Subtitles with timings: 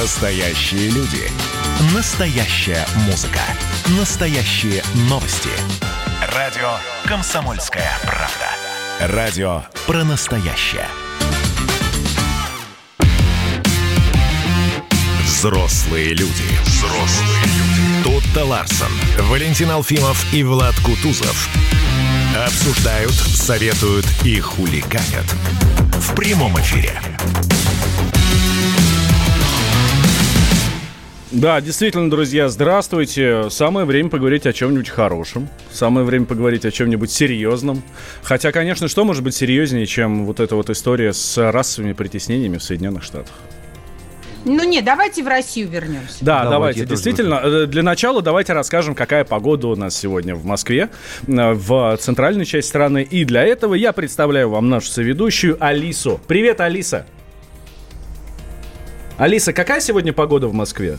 [0.00, 1.28] Настоящие люди.
[1.92, 3.40] Настоящая музыка.
[3.98, 4.80] Настоящие
[5.10, 5.50] новости.
[6.36, 6.74] Радио
[7.04, 9.16] «Комсомольская правда».
[9.16, 10.86] Радио про настоящее.
[15.24, 16.44] Взрослые люди.
[16.64, 18.04] Взрослые люди.
[18.04, 18.92] Тут-то Ларсон,
[19.22, 21.48] Валентин Алфимов и Влад Кутузов.
[22.46, 25.26] Обсуждают, советуют и хулиганят.
[25.96, 27.00] В прямом эфире.
[31.38, 33.48] Да, действительно, друзья, здравствуйте.
[33.48, 35.48] Самое время поговорить о чем-нибудь хорошем.
[35.70, 37.84] Самое время поговорить о чем-нибудь серьезном.
[38.24, 42.64] Хотя, конечно, что может быть серьезнее, чем вот эта вот история с расовыми притеснениями в
[42.64, 43.32] Соединенных Штатах?
[44.46, 46.16] Ну нет, давайте в Россию вернемся.
[46.22, 46.80] Да, давайте.
[46.80, 50.88] давайте действительно, э, для начала давайте расскажем, какая погода у нас сегодня в Москве,
[51.28, 53.06] э, в центральной части страны.
[53.08, 56.20] И для этого я представляю вам нашу соведущую Алису.
[56.26, 57.06] Привет, Алиса.
[59.18, 60.98] Алиса, какая сегодня погода в Москве?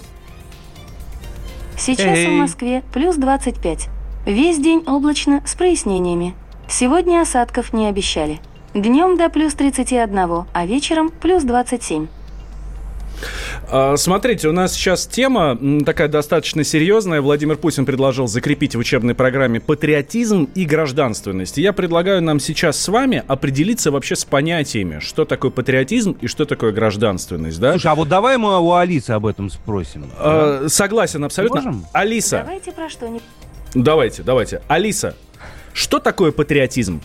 [1.79, 2.27] Сейчас Эй.
[2.27, 3.87] в Москве плюс 25.
[4.25, 6.35] Весь день облачно с прояснениями.
[6.67, 8.39] Сегодня осадков не обещали.
[8.73, 12.07] Днем до плюс 31, а вечером плюс 27.
[13.71, 17.21] А, смотрите, у нас сейчас тема такая достаточно серьезная.
[17.21, 21.57] Владимир Путин предложил закрепить в учебной программе патриотизм и гражданственность.
[21.57, 26.45] я предлагаю нам сейчас с вами определиться вообще с понятиями, что такое патриотизм и что
[26.45, 27.59] такое гражданственность.
[27.59, 27.71] Да?
[27.71, 30.09] Слушай, а вот давай мы у Алисы об этом спросим.
[30.17, 31.61] А, согласен, абсолютно.
[31.61, 31.85] Можем?
[31.93, 32.39] Алиса.
[32.45, 33.21] Давайте про что не...
[33.75, 34.61] Давайте, давайте.
[34.67, 35.15] Алиса,
[35.73, 37.01] что такое патриотизм?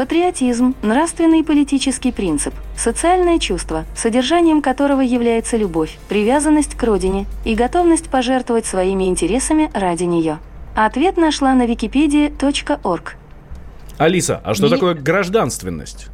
[0.00, 7.54] Патриотизм– нравственный и политический принцип, социальное чувство, содержанием которого является любовь, привязанность к родине и
[7.54, 10.38] готовность пожертвовать своими интересами ради нее.
[10.74, 13.16] Ответ нашла на wikipedia.org.
[13.98, 14.70] Алиса, а что Не...
[14.70, 16.06] такое гражданственность?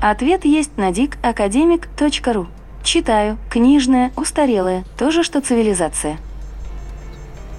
[0.00, 2.46] Ответ есть на dicacademic.ru.
[2.84, 3.38] Читаю.
[3.50, 4.84] Книжная, устарелая.
[4.96, 6.18] То же, что цивилизация.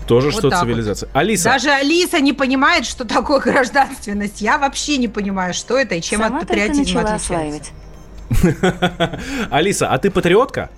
[0.07, 1.07] Тоже вот что цивилизация.
[1.07, 1.17] Вот.
[1.17, 1.45] Алиса.
[1.45, 4.41] Даже Алиса не понимает, что такое гражданственность.
[4.41, 7.71] Я вообще не понимаю, что это и чем Сама от патриотизма отличается.
[9.51, 10.69] Алиса, а ты патриотка?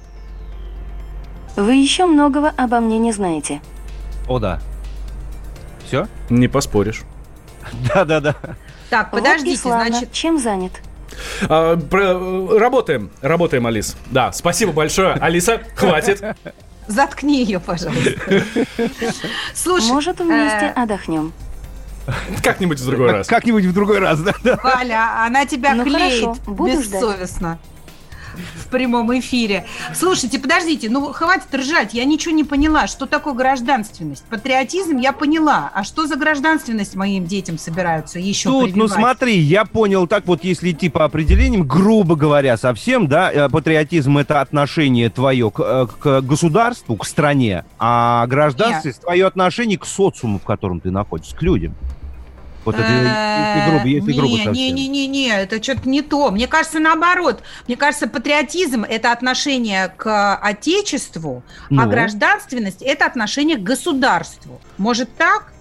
[1.55, 3.61] Вы еще многого обо мне не знаете.
[4.27, 4.59] О, да.
[5.85, 6.07] Все?
[6.29, 7.03] Не поспоришь.
[7.94, 8.35] Да-да-да.
[8.89, 10.11] Так, подождите, вот значит...
[10.11, 10.73] Чем занят?
[11.47, 13.95] А, про, работаем, работаем, Алис.
[14.11, 15.13] Да, спасибо большое.
[15.13, 16.22] Алиса, хватит.
[16.88, 18.12] Заткни ее, пожалуйста.
[19.53, 21.34] Слушай, может вместе э, отдохнем?
[22.44, 23.28] Как-нибудь в другой раз.
[23.28, 24.34] Как-нибудь в другой раз, да.
[24.63, 27.57] Валя, она тебя ну, клеит бессовестно
[28.56, 29.66] в прямом эфире.
[29.94, 32.88] Слушайте, подождите, ну хватит ржать, я ничего не поняла.
[32.88, 34.23] Что такое гражданственность?
[34.29, 35.72] Патриотизм я поняла.
[35.73, 38.78] А что за гражданственность моим детям собираются еще Тут, прививать?
[38.78, 43.50] ну смотри, я понял так вот, если идти по определениям, грубо говоря, совсем, да, э,
[43.50, 49.85] патриотизм это отношение твое к, э, к государству, к стране, а гражданство твое отношение к
[49.85, 51.75] социуму, в котором ты находишься, к людям.
[52.65, 54.53] Вот это если грубо, если не, грубо совсем.
[54.53, 56.31] Не, не, не, не, это что-то не то.
[56.31, 57.41] Мне кажется, наоборот.
[57.67, 61.83] Мне кажется, патриотизм– это отношение к отечеству, а ну.
[61.83, 64.59] а гражданственность– это отношение к государству.
[64.77, 65.53] Может так?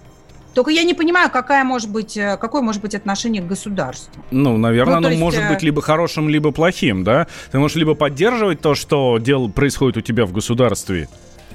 [0.55, 4.23] Только я не понимаю, какая может быть, э, какое может быть отношение к государству.
[4.31, 5.19] Ну, наверное, ну, оно есть...
[5.19, 7.27] может э, быть либо хорошим, либо плохим, да?
[7.51, 11.09] Ты можешь либо поддерживать то, что дел происходит у тебя в государстве,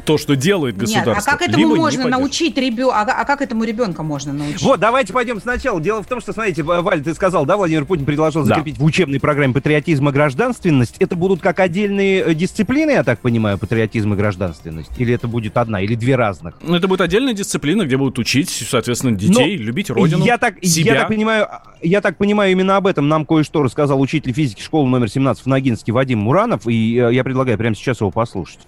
[0.05, 1.11] то, что делает государство.
[1.11, 3.01] Нет, а как этому можно научить ребенка?
[3.01, 4.63] А, а как этому ребенка можно научить?
[4.63, 5.81] Вот, давайте пойдем сначала.
[5.81, 8.83] Дело в том, что, смотрите, Валь, ты сказал, да, Владимир Путин предложил закрепить да.
[8.83, 10.97] в учебной программе патриотизм и гражданственность.
[10.99, 14.91] Это будут как отдельные э, дисциплины, я так понимаю, патриотизм и гражданственность?
[14.99, 16.55] Или это будет одна, или две разных?
[16.63, 20.57] Ну, это будет отдельная дисциплина, где будут учить, соответственно, детей, Но любить родину, я так,
[20.65, 20.95] себя.
[20.95, 21.49] Я так, понимаю,
[21.83, 25.47] я так понимаю, именно об этом нам кое-что рассказал учитель физики школы номер 17 в
[25.47, 28.61] Ногинске Вадим Муранов, и э, я предлагаю прямо сейчас его послушать.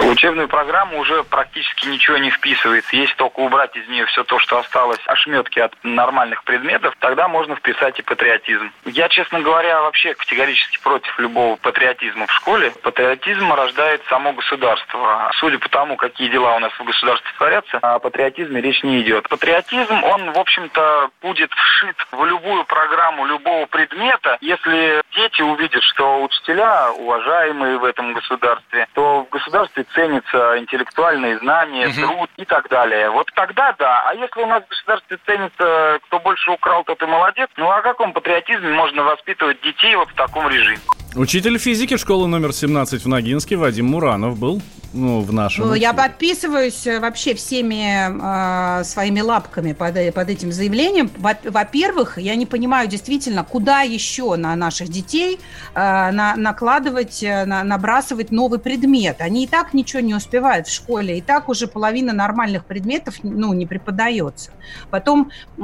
[0.00, 2.96] Учебную программу уже практически ничего не вписывается.
[2.96, 7.54] Если только убрать из нее все то, что осталось, ошметки от нормальных предметов, тогда можно
[7.54, 8.72] вписать и патриотизм.
[8.86, 12.72] Я, честно говоря, вообще категорически против любого патриотизма в школе.
[12.82, 15.30] Патриотизм рождает само государство.
[15.38, 19.28] Судя по тому, какие дела у нас в государстве творятся, о патриотизме речь не идет.
[19.28, 26.22] Патриотизм, он, в общем-то, будет вшит в любую программу любого предмета, если дети увидят, что
[26.22, 32.00] учителя уважаемые в этом государстве, то в государстве ценятся интеллектуальные знания, угу.
[32.00, 33.10] труд и так далее.
[33.10, 34.02] Вот тогда да.
[34.08, 37.82] А если у нас в государстве ценится, кто больше украл, тот и молодец, ну о
[37.82, 40.80] каком патриотизме можно воспитывать детей вот в таком режиме?
[41.16, 44.62] Учитель физики школы номер 17 в Ногинске Вадим Муранов был.
[44.92, 50.28] Ну, в нашем ну, Я подписываюсь э, вообще всеми э, своими лапками под, э, под
[50.28, 51.10] этим заявлением.
[51.16, 55.38] Во-первых, я не понимаю действительно, куда еще на наших детей
[55.74, 55.78] э,
[56.10, 59.20] на, накладывать, э, на, набрасывать новый предмет.
[59.20, 63.52] Они и так ничего не успевают в школе, и так уже половина нормальных предметов ну,
[63.52, 64.50] не преподается.
[64.90, 65.30] Потом...
[65.58, 65.62] Э,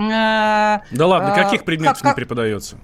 [0.90, 2.76] да ладно, каких предметов как, не преподается?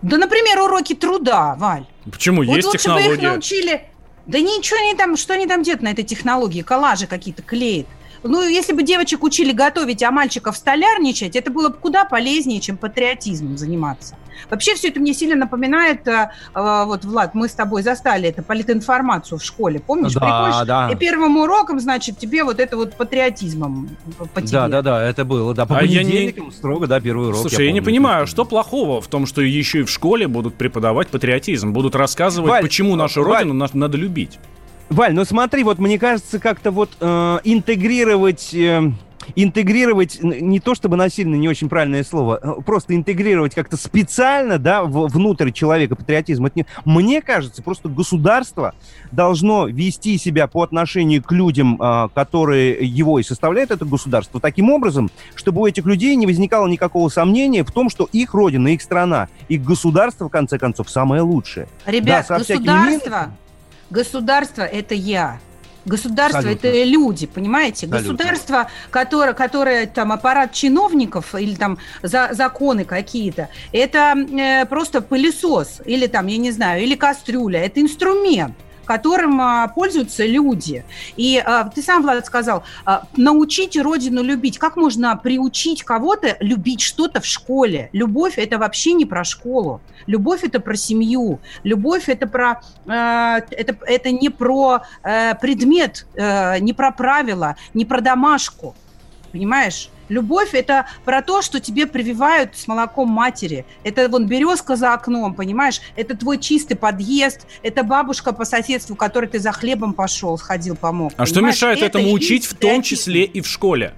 [0.00, 1.86] Да, например, уроки труда, Валь.
[2.10, 2.42] Почему?
[2.42, 3.08] Вот Есть лучше технология.
[3.08, 3.87] бы их научили...
[4.28, 6.60] Да ничего они там, что они там делают на этой технологии?
[6.60, 7.86] Коллажи какие-то клеят.
[8.22, 12.76] Ну, если бы девочек учили готовить, а мальчиков столярничать, это было бы куда полезнее, чем
[12.76, 14.16] патриотизмом заниматься.
[14.50, 18.42] Вообще все это мне сильно напоминает, э, э, вот, Влад, мы с тобой застали это
[18.42, 20.14] политинформацию в школе, помнишь?
[20.14, 20.90] Да, Приходишь, да.
[20.90, 23.88] И первым уроком, значит, тебе вот это вот патриотизмом
[24.34, 24.52] по тебе.
[24.52, 26.34] Да, да, да, это было, да, по а я не...
[26.52, 27.40] строго, да, первый урок.
[27.40, 30.54] Слушай, я, я не понимаю, что плохого в том, что еще и в школе будут
[30.54, 34.38] преподавать патриотизм, будут рассказывать, Валь, почему нашу Валь, родину надо любить.
[34.90, 38.54] Валь, ну смотри, вот мне кажется, как-то вот э, интегрировать...
[38.54, 38.90] Э,
[39.36, 44.82] интегрировать, не то чтобы насильно, не очень правильное слово, э, просто интегрировать как-то специально, да,
[44.84, 46.46] внутрь человека патриотизм.
[46.46, 48.74] Это не, мне кажется, просто государство
[49.12, 54.70] должно вести себя по отношению к людям, э, которые его и составляют, это государство, таким
[54.70, 58.82] образом, чтобы у этих людей не возникало никакого сомнения в том, что их родина, их
[58.82, 61.68] страна, их государство, в конце концов, самое лучшее.
[61.86, 63.30] Ребят, да, государство...
[63.90, 65.38] Государство– это я.
[65.88, 66.66] Государство Абсолютно.
[66.68, 67.86] это люди, понимаете?
[67.86, 68.12] Абсолютно.
[68.16, 75.80] Государство, которое, которое там аппарат чиновников или там за, законы какие-то, это э, просто пылесос
[75.84, 78.54] или там, я не знаю, или кастрюля, это инструмент
[78.88, 80.82] которым а, пользуются люди.
[81.16, 84.58] И а, ты сам, Влад, сказал, а, научить родину любить.
[84.58, 87.90] Как можно приучить кого-то любить что-то в школе?
[87.92, 89.82] Любовь– это вообще не про школу.
[90.06, 91.38] Любовь– это про семью.
[91.64, 98.00] Любовь– это, про, это, это не про э, предмет, э, не про правила, не про
[98.00, 98.74] домашку.
[99.32, 99.90] Понимаешь?
[100.08, 103.66] Любовь– это про то, что тебе прививают с молоком матери.
[103.84, 105.80] Это вон березка за окном, понимаешь?
[105.96, 111.12] Это твой чистый подъезд, это бабушка по соседству, которой ты за хлебом пошел, сходил, помог.
[111.12, 111.28] А понимаешь?
[111.28, 113.92] что мешает это этому учить в том числе и в школе?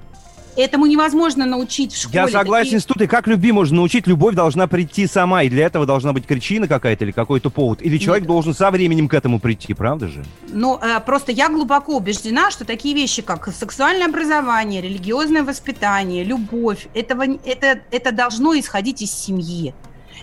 [0.56, 2.18] Этому невозможно научить в школе.
[2.18, 2.80] Я согласен Такие...
[2.80, 3.00] с тут.
[3.02, 4.06] И как любви можно научить?
[4.06, 5.44] Любовь должна прийти сама.
[5.44, 7.82] И для этого должна быть причина какая-то или какой-то повод.
[7.82, 8.28] Или человек Нет.
[8.28, 10.24] должен со временем к этому прийти, правда же?
[10.48, 16.88] Ну, э, просто я глубоко убеждена, что такие вещи, как сексуальное образование, религиозное воспитание, любовь,
[16.94, 19.74] этого, это, это должно исходить из семьи.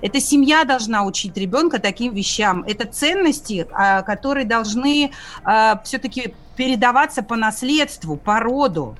[0.01, 2.63] Это семья должна учить ребенка таким вещам.
[2.68, 5.12] Это ценности, э, которые должны
[5.45, 8.97] э, все-таки передаваться по наследству, по роду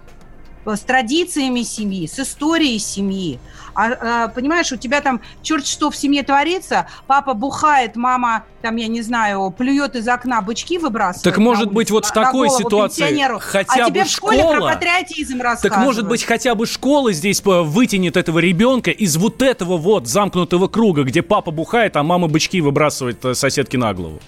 [0.75, 3.39] с традициями семьи, с историей семьи.
[3.73, 8.75] А, а, понимаешь, у тебя там черт что в семье творится, папа бухает, мама, там,
[8.77, 11.23] я не знаю, плюет из окна бычки выбрасывает.
[11.23, 14.73] Так может быть вот в такой ситуации хотя а бы тебе в школе школа, про
[14.73, 20.07] патриотизм Так может быть хотя бы школа здесь вытянет этого ребенка из вот этого вот
[20.07, 24.19] замкнутого круга, где папа бухает, а мама бычки выбрасывает э, соседке на голову?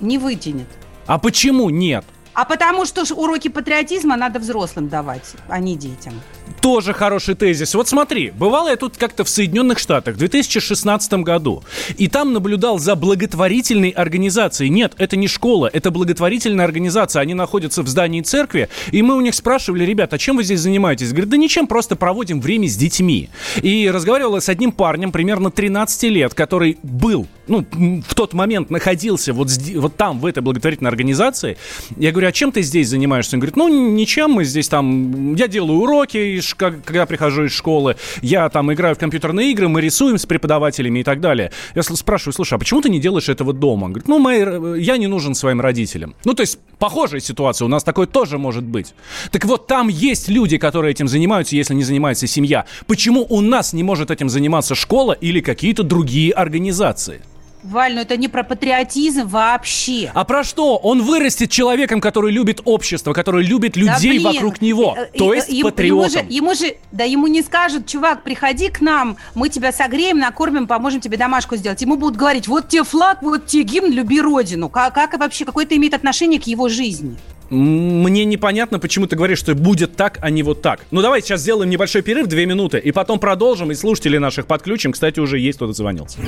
[0.00, 0.68] Не вытянет.
[1.06, 2.04] А почему нет?
[2.34, 6.20] А потому что уроки патриотизма надо взрослым давать, а не детям.
[6.60, 7.74] Тоже хороший тезис.
[7.74, 11.62] Вот смотри, бывало я тут как-то в Соединенных Штатах в 2016 году,
[11.96, 14.70] и там наблюдал за благотворительной организацией.
[14.70, 17.20] Нет, это не школа, это благотворительная организация.
[17.20, 20.60] Они находятся в здании церкви, и мы у них спрашивали, ребята, а чем вы здесь
[20.60, 21.10] занимаетесь?
[21.10, 23.28] Говорят, да ничем, просто проводим время с детьми.
[23.62, 27.64] И разговаривала с одним парнем, примерно 13 лет, который был, ну,
[28.08, 31.56] в тот момент находился вот, вот там, в этой благотворительной организации.
[31.96, 33.36] Я говорю, говорю, а чем ты здесь занимаешься?
[33.36, 38.48] Он говорит, ну, ничем, мы здесь там, я делаю уроки, когда прихожу из школы, я
[38.48, 41.52] там играю в компьютерные игры, мы рисуем с преподавателями и так далее.
[41.74, 43.84] Я спрашиваю, слушай, а почему ты не делаешь этого дома?
[43.84, 46.14] Он говорит, ну, мои, я не нужен своим родителям.
[46.24, 48.94] Ну, то есть, похожая ситуация, у нас такое тоже может быть.
[49.30, 52.64] Так вот, там есть люди, которые этим занимаются, если не занимается семья.
[52.86, 57.22] Почему у нас не может этим заниматься школа или какие-то другие организации?
[57.64, 60.10] Валь, ну это не про патриотизм вообще.
[60.14, 60.76] А про что?
[60.76, 64.94] Он вырастет человеком, который любит общество, который любит людей да, вокруг него.
[64.98, 66.26] Э, то есть ему, патриотом.
[66.28, 70.18] Ему же, ему же, да ему не скажут, чувак, приходи к нам, мы тебя согреем,
[70.18, 71.80] накормим, поможем тебе домашку сделать.
[71.80, 74.68] Ему будут говорить, вот тебе флаг, вот тебе гимн, люби родину.
[74.68, 77.16] Как, как вообще, какое это имеет отношение к его жизни?
[77.48, 80.80] Мне непонятно, почему ты говоришь, что будет так, а не вот так.
[80.90, 84.92] Ну, давай сейчас сделаем небольшой перерыв, две минуты, и потом продолжим, и слушатели наших подключим.
[84.92, 86.18] Кстати, уже есть кто-то звонился.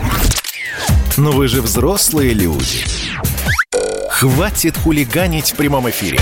[1.16, 2.84] Но вы же взрослые люди.
[4.10, 6.18] Хватит хулиганить в прямом эфире.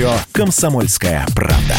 [0.00, 1.76] Радио «Комсомольская правда».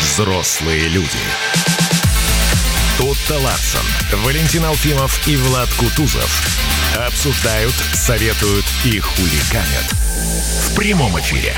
[0.00, 1.08] Взрослые люди.
[2.98, 3.84] Тут-то Ларсон,
[4.24, 6.46] Валентин Алфимов и Влад Кутузов
[7.06, 9.94] обсуждают, советуют и хулиганят.
[10.68, 11.54] В прямом эфире.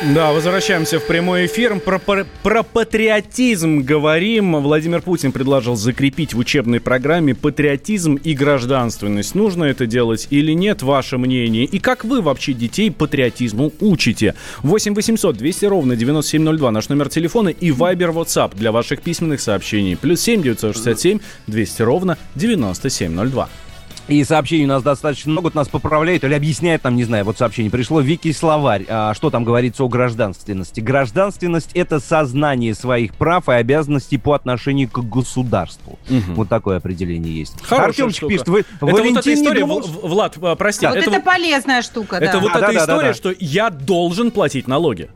[0.00, 1.80] Да, возвращаемся в прямой эфир.
[1.80, 4.54] Про, про, про патриотизм говорим.
[4.62, 9.34] Владимир Путин предложил закрепить в учебной программе патриотизм и гражданственность.
[9.34, 11.64] Нужно это делать или нет, ваше мнение?
[11.64, 14.36] И как вы вообще детей патриотизму учите?
[14.62, 19.96] 8 800 200 ровно 9702 наш номер телефона и Viber WhatsApp для ваших письменных сообщений.
[19.96, 23.48] Плюс 7 967 200 ровно 9702.
[24.08, 27.70] И сообщений у нас достаточно много, нас поправляют или объясняют нам, не знаю, вот сообщение
[27.70, 30.80] пришло, Вики словарь, а, что там говорится о гражданственности.
[30.80, 35.98] Гражданственность— это сознание своих прав и обязанностей по отношению к государству.
[36.08, 36.34] Угу.
[36.34, 37.60] Вот такое определение есть.
[37.62, 38.32] Хорошая Артемчик штука.
[38.32, 39.80] пишет, вы, это Валентин вот эта история, думал...
[39.82, 40.86] Влад, а, прости.
[40.86, 42.40] А вот это, это полезная штука, Это да.
[42.40, 43.14] вот а, эта да, история, да, да.
[43.14, 45.10] что я должен платить налоги.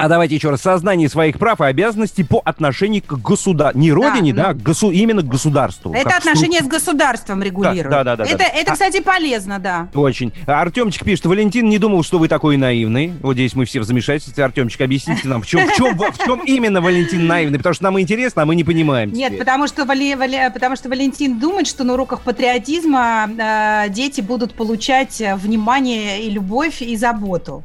[0.00, 0.62] А давайте еще раз.
[0.62, 3.80] Сознание своих прав и обязанностей по отношению к государству.
[3.80, 4.90] Не родине, да, да ну, госу...
[4.90, 5.92] именно к государству.
[5.92, 7.90] Это отношение с государством регулирует.
[7.90, 8.24] Да, да, да.
[8.24, 9.88] Это, да, это, кстати, полезно, да.
[9.94, 10.32] Очень.
[10.46, 13.12] Артемчик пишет, Валентин не думал, что вы такой наивный.
[13.20, 14.44] Вот здесь мы все в замешательстве.
[14.44, 17.58] Артемчик, объясните нам, в чем, в чем, в чем именно Валентин наивный?
[17.58, 19.12] Потому что нам интересно, а мы не понимаем.
[19.12, 24.20] Нет, потому что, Вали, Вали, потому что Валентин думает, что на уроках патриотизма э, дети
[24.20, 27.62] будут получать э, внимание и любовь и заботу.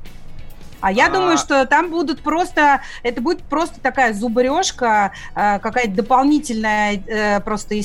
[0.85, 1.09] А я а...
[1.09, 7.73] думаю, что там будут просто, это будет просто такая зубрежка, э, какая-то дополнительная э, просто
[7.73, 7.79] э,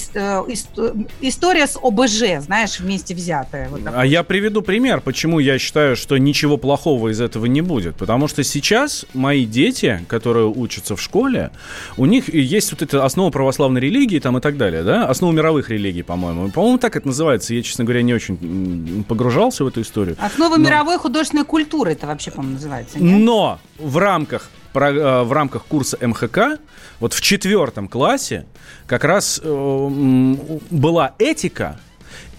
[1.22, 3.70] история с ОБЖ, знаешь, вместе взятая.
[3.70, 7.96] Вот а я приведу пример, почему я считаю, что ничего плохого из этого не будет.
[7.96, 11.52] Потому что сейчас мои дети, которые учатся в школе,
[11.96, 15.70] у них есть вот эта основа православной религии там и так далее, да, основа мировых
[15.70, 16.50] религий, по-моему.
[16.50, 17.54] По-моему, так это называется.
[17.54, 20.18] Я, честно говоря, не очень погружался в эту историю.
[20.20, 20.66] Основа Но...
[20.66, 23.20] мировой художественной культуры это вообще, по-моему, называется Нет?
[23.20, 26.60] Но в рамках э, в рамках курса МХК,
[27.00, 28.46] вот в четвертом классе,
[28.86, 30.34] как раз э,
[30.70, 31.78] была этика,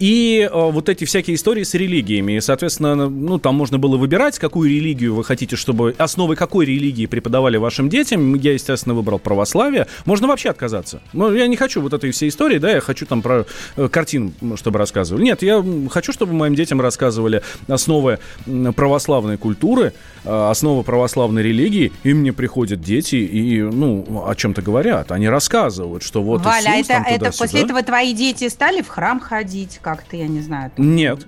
[0.02, 2.34] и э, вот эти всякие истории с религиями.
[2.34, 5.94] И, соответственно, ну, там можно было выбирать, какую религию вы хотите, чтобы...
[6.00, 8.34] Основы какой религии преподавали вашим детям.
[8.34, 9.86] Я, естественно, выбрал православие.
[10.06, 11.02] Можно вообще отказаться.
[11.14, 14.34] Ну, я не хочу вот этой всей истории, да, я хочу там про э, картин,
[14.56, 15.24] чтобы рассказывали.
[15.24, 18.18] Нет, я хочу, чтобы моим детям рассказывали основы
[18.76, 19.94] православной культуры,
[20.24, 21.92] э, основы православной религии.
[22.02, 25.12] И мне приходят дети и, ну, о чем-то говорят.
[25.12, 29.20] Они рассказывают, что вот Валя, Иисус, это, это после этого твои дети стали в храм
[29.20, 29.80] ходить?
[29.96, 30.72] Как-то, я не знаю.
[30.72, 30.96] Там...
[30.96, 31.28] Нет.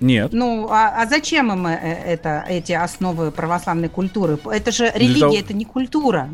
[0.00, 0.32] Нет.
[0.32, 4.38] Ну, а, а зачем им э, это, эти основы православной культуры?
[4.44, 5.36] Это же религия, того...
[5.36, 6.30] это не культура.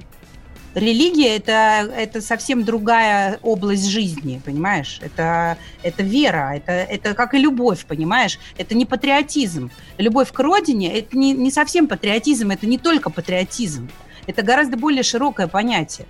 [0.74, 4.98] Религия это, это совсем другая область жизни, понимаешь?
[5.02, 8.38] Это, это вера, это, это как и любовь, понимаешь?
[8.58, 9.70] Это не патриотизм.
[9.98, 13.88] Любовь к родине это не, не совсем патриотизм, это не только патриотизм.
[14.26, 16.06] Это гораздо более широкое понятие.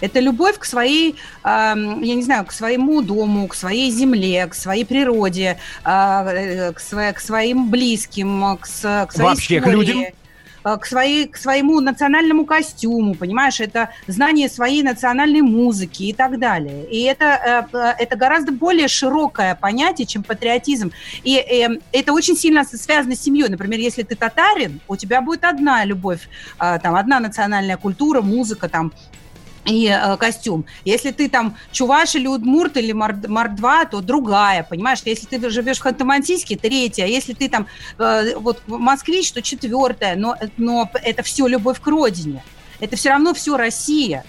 [0.00, 4.84] Это любовь к своей, я не знаю, к своему дому, к своей земле, к своей
[4.84, 9.60] природе, а, э, к, своим близким, к, своей Вообще истории.
[9.60, 10.04] к людям?
[10.64, 16.38] А, к, своей, к своему национальному костюму, понимаешь, это знание своей национальной музыки и так
[16.38, 16.84] далее.
[16.90, 20.92] И это, э, э, это гораздо более широкое понятие, чем патриотизм.
[21.22, 23.48] И, и это очень сильно связано с семьей.
[23.48, 26.28] Например, если ты татарин, у тебя будет одна любовь,
[26.58, 28.92] а, там, одна национальная культура, музыка, там,
[29.68, 30.64] и э, костюм.
[30.84, 35.00] Если ты там чуваш или удмурт или мордва, то другая, понимаешь?
[35.04, 37.06] Если ты живешь в Ханты-Мансийске, третья.
[37.06, 37.66] Если ты там
[37.98, 40.16] э, вот москвич, то четвертая.
[40.16, 42.42] Но, но это все любовь к родине.
[42.80, 44.24] Это все равно все Россия.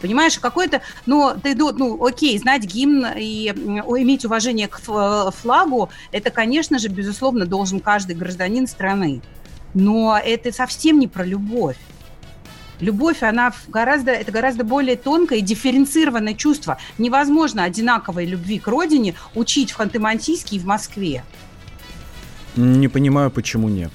[0.00, 6.78] Понимаешь, какой-то, ну, ты, ну, окей, знать гимн и иметь уважение к флагу, это, конечно
[6.78, 9.22] же, безусловно, должен каждый гражданин страны.
[9.74, 11.76] Но это совсем не про любовь.
[12.80, 16.78] Любовь, она гораздо, это гораздо более тонкое и дифференцированное чувство.
[16.98, 21.24] Невозможно одинаковой любви к родине учить в Ханты-Мансийске и в Москве.
[22.56, 23.90] Не понимаю, почему нет.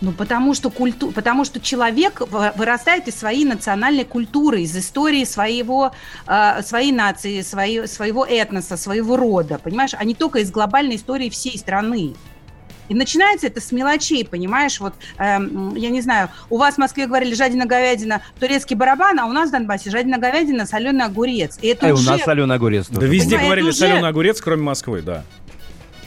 [0.00, 1.12] Ну, потому что, культу...
[1.12, 5.92] потому что человек вырастает из своей национальной культуры, из истории своего,
[6.26, 11.30] э, своей нации, своей, своего этноса, своего рода, понимаешь, а не только из глобальной истории
[11.30, 12.14] всей страны.
[12.88, 14.78] И начинается это с мелочей, понимаешь?
[14.80, 19.26] Вот, эм, я не знаю, у вас в Москве говорили жадина говядина, турецкий барабан, а
[19.26, 21.58] у нас в Донбассе жадина говядина, соленый огурец.
[21.62, 22.08] И это а уже...
[22.08, 22.88] у нас соленый огурец.
[22.90, 23.78] Да везде говорили уже...
[23.78, 25.24] соленый огурец, кроме Москвы, да.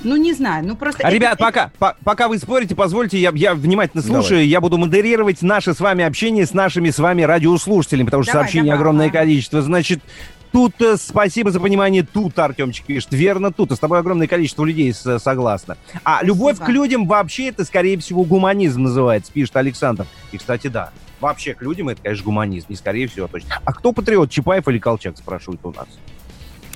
[0.03, 1.05] Ну, не знаю, ну просто...
[1.05, 1.43] А, ребят, это...
[1.43, 4.47] пока, по, пока вы спорите, позвольте, я, я внимательно слушаю, давай.
[4.47, 8.45] я буду модерировать наше с вами общение с нашими с вами радиослушателями, потому что давай,
[8.45, 9.21] сообщений давай, огромное давай.
[9.21, 9.61] количество.
[9.61, 10.01] Значит,
[10.51, 12.03] Тут э, спасибо за понимание.
[12.03, 13.11] Тут Артемчик пишет.
[13.11, 13.71] Верно, тут.
[13.71, 15.77] И с тобой огромное количество людей с, согласно.
[16.03, 16.65] А любовь спасибо.
[16.65, 20.05] к людям вообще это, скорее всего, гуманизм называется, пишет Александр.
[20.31, 20.91] И, кстати, да.
[21.19, 22.67] Вообще к людям это, конечно, гуманизм.
[22.69, 23.59] И, скорее всего, точно.
[23.63, 25.87] А кто патриот, Чапаев или Колчак, спрашивают у нас?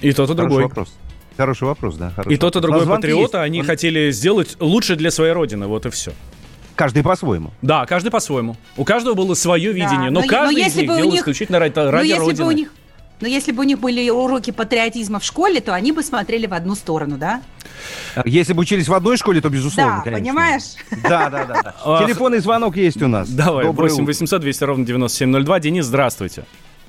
[0.02, 0.64] И тот, и другой.
[0.64, 0.94] вопрос.
[1.38, 2.12] Хороший вопрос, да.
[2.12, 3.66] Хороший и тот, и другой патриота, они Он...
[3.66, 6.12] хотели сделать лучше для своей родины, вот и все.
[6.76, 7.52] Каждый по-своему.
[7.62, 8.56] Да, каждый по-своему.
[8.78, 11.20] У каждого было свое видение, да, но, но каждый но из них делал них...
[11.20, 12.44] исключительно ради, ради но Родины.
[12.44, 12.74] Бы у них
[13.22, 16.54] но если бы у них были уроки патриотизма в школе, то они бы смотрели в
[16.54, 17.42] одну сторону, да?
[18.26, 20.24] Если бы учились в одной школе, то безусловно, да, конечно.
[20.24, 20.64] понимаешь?
[21.04, 22.06] Да, да, да.
[22.06, 23.30] Телефонный звонок есть у нас.
[23.30, 25.60] Давай, 8 800 200 ровно 9702.
[25.60, 26.46] Денис, здравствуйте.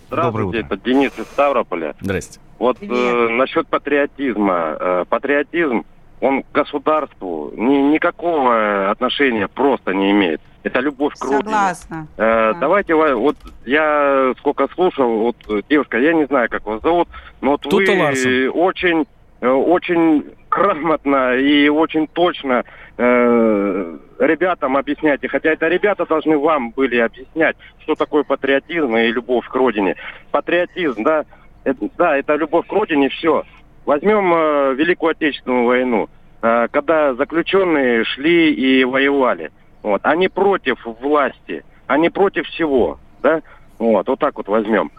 [0.09, 1.95] Здравствуйте, это Денис из Ставрополя.
[2.01, 2.39] Здрасте.
[2.59, 4.77] Вот э, насчет патриотизма.
[4.79, 5.85] Э, патриотизм,
[6.21, 10.41] он к государству ни, никакого отношения просто не имеет.
[10.63, 11.41] Это любовь к родине.
[11.41, 12.07] Согласна.
[12.17, 12.59] Э, да.
[12.61, 15.37] Давайте, вот я сколько слушал, вот
[15.69, 17.09] девушка, я не знаю, как вас зовут,
[17.41, 18.51] но вот Тут вы Ларсон.
[18.55, 19.07] очень,
[19.41, 22.65] э, очень грамотно и очень точно
[22.97, 29.49] э, ребятам объясняете, хотя это ребята должны вам были объяснять, что такое патриотизм и любовь
[29.49, 29.97] к родине.
[30.31, 31.25] Патриотизм, да,
[31.65, 33.45] это, да, это любовь к родине, все.
[33.85, 36.09] Возьмем э, Великую Отечественную войну,
[36.43, 39.51] э, когда заключенные шли и воевали–
[39.83, 40.01] вот.
[40.05, 43.43] Они против власти, они против всего, да?
[43.79, 44.91] Вот, вот так вот возьмем.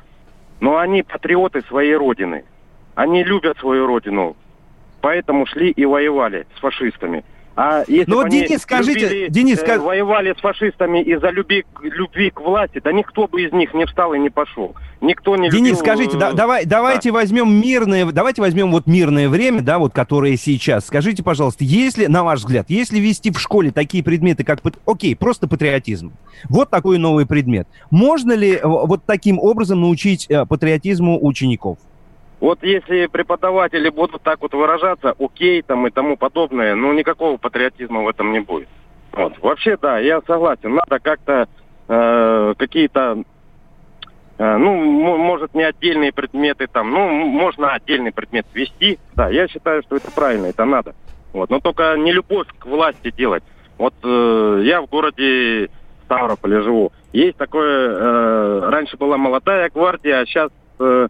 [0.59, 2.43] Но они патриоты своей родины.
[2.95, 4.35] Они любят свою родину.
[5.01, 7.23] Поэтому шли и воевали с фашистами.
[7.55, 12.31] А если ну, вот, Денис, скажите, любили, Денис, э, воевали с фашистами из-за любви, любви
[12.31, 14.75] к власти, да никто бы из них не встал и не пошел.
[15.01, 15.79] Никто не Денис, любил...
[15.79, 17.19] скажите, да, давай, давайте да.
[17.19, 20.87] возьмем мирное, давайте возьмем вот мирное время, да, вот которое сейчас.
[20.87, 25.47] Скажите, пожалуйста, если, на ваш взгляд, если вести в школе такие предметы, как, окей, просто
[25.47, 26.11] патриотизм,
[26.49, 31.77] вот такой новый предмет, можно ли вот таким образом научить э, патриотизму учеников?
[32.43, 38.01] Вот если преподаватели будут так вот выражаться, окей, там и тому подобное, ну никакого патриотизма
[38.01, 38.67] в этом не будет.
[39.13, 39.39] Вот.
[39.39, 41.47] Вообще, да, я согласен, надо как-то
[41.87, 43.23] э, какие-то,
[44.37, 44.75] э, ну,
[45.15, 50.11] может, не отдельные предметы там, ну, можно отдельный предмет ввести, да, я считаю, что это
[50.11, 50.95] правильно, это надо.
[51.31, 51.49] Вот.
[51.49, 53.43] Но только не любовь к власти делать.
[53.77, 55.69] Вот э, я в городе
[56.03, 56.91] Ставрополе живу.
[57.13, 61.07] Есть такое, э, раньше была молодая гвардия, а сейчас э,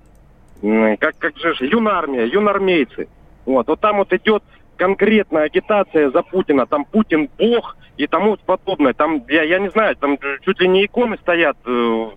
[0.99, 3.08] как, как же юнармия, юнармейцы.
[3.45, 4.43] Вот, вот там вот идет
[4.78, 8.93] конкретная агитация за Путина, там Путин бог и тому подобное.
[8.93, 12.10] Там, я, я не знаю, там чуть ли не иконы стоят, э,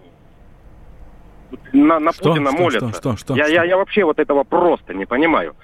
[1.72, 2.88] на, на что, Путина что, молятся.
[2.90, 3.52] Что, что, что, я, что?
[3.52, 5.56] Я, я вообще вот этого просто не понимаю.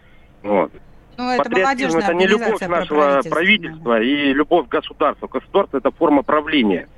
[0.42, 0.72] Вот.
[1.16, 5.28] Ну, это Патриотизм это не любовь нашего правительства и любовь государства.
[5.28, 6.88] Государство это форма правления.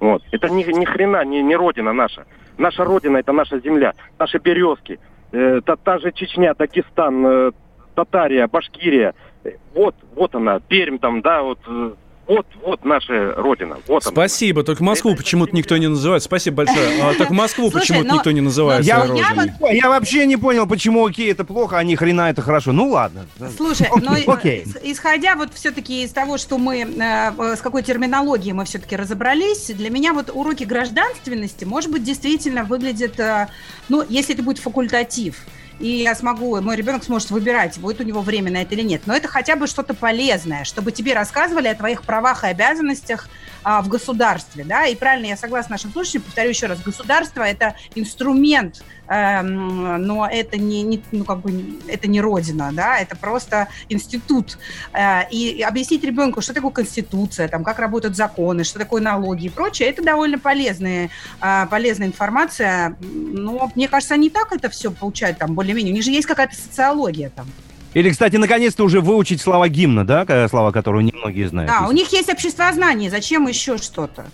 [0.00, 0.22] Вот.
[0.32, 2.26] Это ни, ни хрена не, не родина наша.
[2.58, 4.98] Наша родина это наша земля, наши березки,
[5.32, 7.52] э, та, та же Чечня, Дагестан, э,
[7.94, 9.14] Татария, Башкирия.
[9.74, 11.90] Вот, вот она, Пермь там, да, вот э,
[12.30, 13.78] вот, вот наша родина.
[13.88, 14.60] Вот Спасибо.
[14.60, 14.66] Она.
[14.66, 16.22] Только Москву почему-то никто не называет.
[16.22, 17.02] Спасибо большое.
[17.02, 21.32] А, только Москву почему-то никто не называет я, я, я вообще не понял, почему окей,
[21.32, 22.70] это плохо, а ни хрена это хорошо.
[22.70, 23.26] Ну ладно.
[23.56, 24.64] Слушай, но окей.
[24.84, 29.90] исходя вот все-таки из того, что мы, э, с какой терминологией мы все-таки разобрались, для
[29.90, 33.48] меня вот уроки гражданственности, может быть, действительно выглядят, э,
[33.88, 35.34] ну, если это будет факультатив,
[35.80, 39.02] и я смогу, мой ребенок сможет выбирать, будет у него время на это или нет.
[39.06, 43.28] Но это хотя бы что-то полезное, чтобы тебе рассказывали о твоих правах и обязанностях
[43.62, 47.76] а, в государстве, да, и правильно, я согласна нашим слушателям, повторю еще раз, государство– это
[47.94, 54.56] инструмент, но это не, не, ну, как бы, это не родина, да, это просто институт.
[54.92, 59.48] Э, и объяснить ребенку, что такое конституция, там, как работают законы, что такое налоги и
[59.48, 65.38] прочее, это довольно полезная, э, полезная информация, но, мне кажется, они так это все получают
[65.38, 67.46] там более-менее, у них же есть какая-то социология там.
[67.94, 71.68] Или, кстати, наконец-то уже выучить слова гимна, да, слова, которые немногие знают.
[71.68, 74.26] Да, у них есть общество знаний, зачем еще что-то?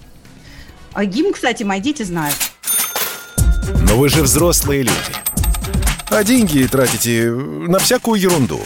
[0.92, 2.36] А гимн, кстати, мои дети знают.
[3.88, 4.94] Но вы же взрослые люди.
[6.10, 8.60] А деньги тратите на всякую ерунду.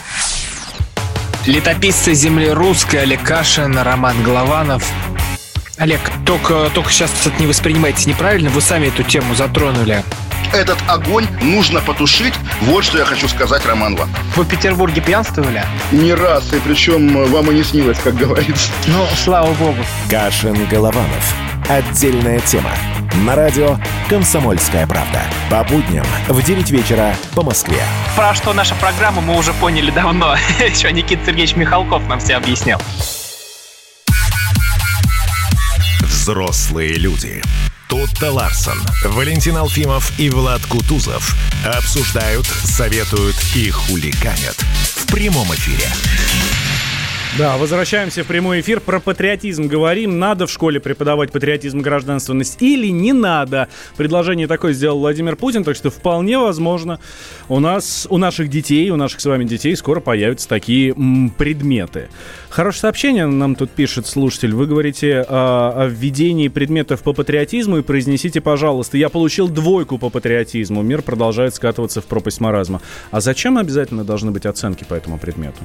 [1.45, 4.83] Летописцы земли русской Олег Кашин, Роман Голованов.
[5.77, 10.03] Олег, только, только сейчас это не воспринимайте неправильно, вы сами эту тему затронули
[10.53, 12.33] этот огонь нужно потушить.
[12.61, 14.09] Вот что я хочу сказать, Роман вам.
[14.35, 15.63] Вы в Петербурге пьянствовали?
[15.91, 18.71] Не раз, и причем вам и не снилось, как говорится.
[18.87, 19.83] Ну, слава богу.
[20.09, 21.50] Кашин Голованов.
[21.69, 22.71] «Отдельная тема»
[23.25, 23.77] на радио
[24.09, 25.21] «Комсомольская правда».
[25.49, 27.81] По будням в 9 вечера по Москве.
[28.15, 30.35] Про что наша программа мы уже поняли давно.
[30.59, 32.81] Еще Никита Сергеевич Михалков нам все объяснял.
[36.01, 37.41] Взрослые люди.
[37.87, 44.55] Тутта Ларсон, Валентин Алфимов и Влад Кутузов обсуждают, советуют и хулиганят
[44.95, 45.89] в прямом эфире.
[47.37, 48.81] Да, возвращаемся в прямой эфир.
[48.81, 50.19] Про патриотизм говорим.
[50.19, 53.69] Надо в школе преподавать патриотизм и гражданственность или не надо?
[53.95, 56.99] Предложение такое сделал Владимир Путин, так что вполне возможно
[57.47, 62.09] у нас, у наших детей, у наших с вами детей скоро появятся такие м, предметы.
[62.49, 64.53] Хорошее сообщение нам тут пишет слушатель.
[64.53, 70.09] Вы говорите о, о введении предметов по патриотизму и произнесите, пожалуйста, я получил двойку по
[70.09, 70.81] патриотизму.
[70.81, 72.81] Мир продолжает скатываться в пропасть маразма.
[73.09, 75.59] А зачем обязательно должны быть оценки по этому предмету?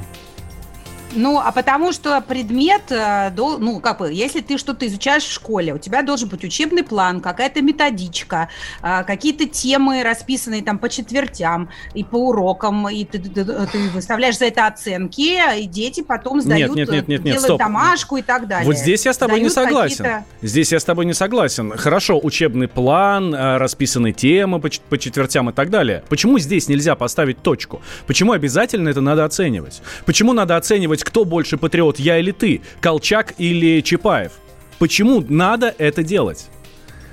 [1.15, 5.73] Ну, а потому что предмет, э, ну, как бы, если ты что-то изучаешь в школе,
[5.75, 8.49] у тебя должен быть учебный план, какая-то методичка,
[8.83, 14.39] э, какие-то темы, расписанные там по четвертям и по урокам, и ты, ты, ты выставляешь
[14.39, 17.59] за это оценки, и дети потом сдают, нет, нет, нет, нет, делают стоп.
[17.59, 18.67] домашку и так далее.
[18.67, 20.25] Вот здесь я с тобой сдают не согласен.
[20.43, 21.73] Здесь я с тобой не согласен.
[21.77, 26.05] Хорошо, учебный план, э, расписаны темы по, по четвертям и так далее.
[26.09, 27.81] Почему здесь нельзя поставить точку?
[28.07, 29.81] Почему обязательно это надо оценивать?
[30.05, 34.33] Почему надо оценивать кто больше патриот, я или ты, Колчак или Чапаев.
[34.81, 36.49] Почему надо это делать?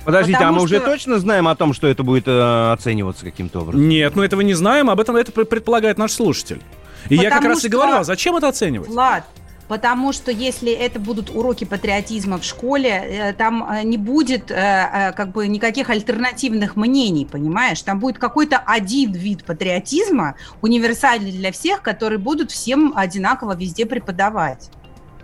[0.04, 0.76] Подождите, Потому а мы что...
[0.76, 3.88] уже точно знаем о том, что это будет э, оцениваться каким-то образом?
[3.88, 6.60] Нет, мы этого не знаем, об этом это предполагает наш слушатель.
[7.08, 7.68] И Потому я как раз что...
[7.68, 8.88] и говорю, а зачем это оценивать?
[8.88, 9.24] Влад,
[9.68, 15.12] Потому что если это будут уроки патриотизма в школе, э, там э, не будет э,
[15.16, 17.80] как бы никаких альтернативных мнений, понимаешь?
[17.80, 24.70] Там будет какой-то один вид патриотизма, универсальный для всех, который будут всем одинаково везде преподавать.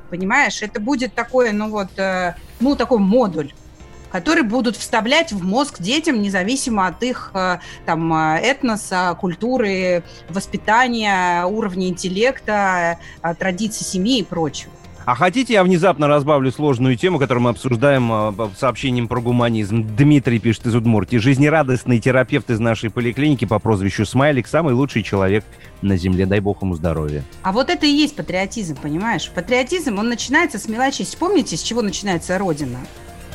[0.08, 0.62] Понимаешь?
[0.62, 1.90] Это будет такой, ну вот,
[2.58, 3.52] ну такой модуль
[4.10, 11.44] которые будут вставлять в мозг детям, независимо от их э, там, э, этноса, культуры, воспитания,
[11.46, 14.72] уровня интеллекта, э, традиций семьи и прочего.
[15.06, 19.82] А хотите, я внезапно разбавлю сложную тему, которую мы обсуждаем сообщением про гуманизм.
[19.96, 21.16] Дмитрий пишет из Удмуртии.
[21.16, 24.46] Жизнерадостный терапевт из нашей поликлиники по прозвищу Смайлик.
[24.46, 25.44] Самый лучший человек
[25.80, 26.26] на земле.
[26.26, 27.24] Дай бог ему здоровья.
[27.42, 29.30] А вот это и есть патриотизм, понимаешь?
[29.34, 31.08] Патриотизм, он начинается с мелочей.
[31.18, 32.78] Помните, с чего начинается Родина?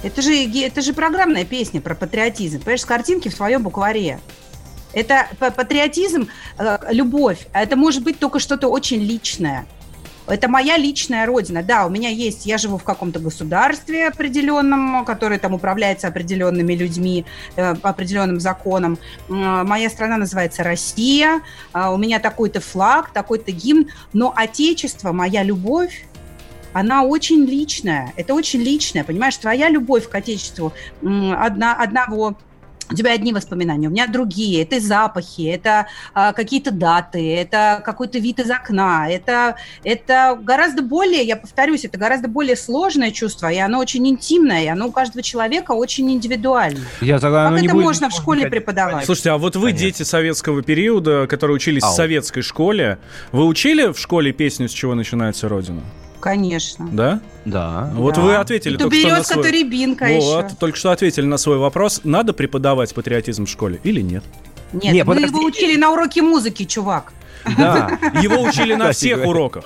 [0.04, 2.60] Это же, это же программная песня про патриотизм.
[2.60, 4.20] Понимаешь, картинки в своем букваре.
[4.94, 7.48] Это патриотизм, э, любовь.
[7.54, 9.66] Это может быть только что-то очень личное.
[10.28, 11.62] Это моя личная родина.
[11.62, 17.26] Да, у меня есть, я живу в каком-то государстве определенном, которое там управляется определенными людьми,
[17.56, 18.98] э, определенным законом.
[19.28, 21.42] Моя страна называется Россия.
[21.74, 23.90] А у меня такой-то флаг, такой-то гимн.
[24.14, 26.06] Но отечество, моя любовь,
[26.76, 28.12] она очень личная.
[28.18, 29.38] Это очень личная, понимаешь?
[29.38, 32.36] Твоя любовь к Отечеству одна, одного
[32.92, 34.62] у тебя одни воспоминания, у меня другие.
[34.62, 39.10] Это запахи, это а, какие-то даты, это какой-то вид из окна.
[39.10, 44.66] Это, это гораздо более, я повторюсь, это гораздо более сложное чувство, и оно очень интимное,
[44.66, 46.82] и оно у каждого человека очень индивидуально.
[47.00, 49.06] Я тогда, как это будет, можно в школе преподавать?
[49.06, 49.88] Слушайте, а вот вы Конечно.
[49.88, 51.92] дети советского периода, которые учились Ау.
[51.92, 53.00] в советской школе,
[53.32, 55.82] вы учили в школе песню «С чего начинается Родина»?
[56.26, 56.90] Конечно.
[56.92, 57.20] Да?
[57.46, 57.92] Да.
[57.94, 58.22] Вот да.
[58.22, 59.52] вы ответили И только что на свой...
[59.52, 60.56] рябинка вот, еще.
[60.60, 62.02] Только что ответили на свой вопрос.
[62.04, 64.24] Надо преподавать патриотизм в школе или нет?
[64.74, 67.14] Нет, нет мы его учили на уроке музыки, чувак.
[67.56, 69.66] Да, его учили на всех уроках.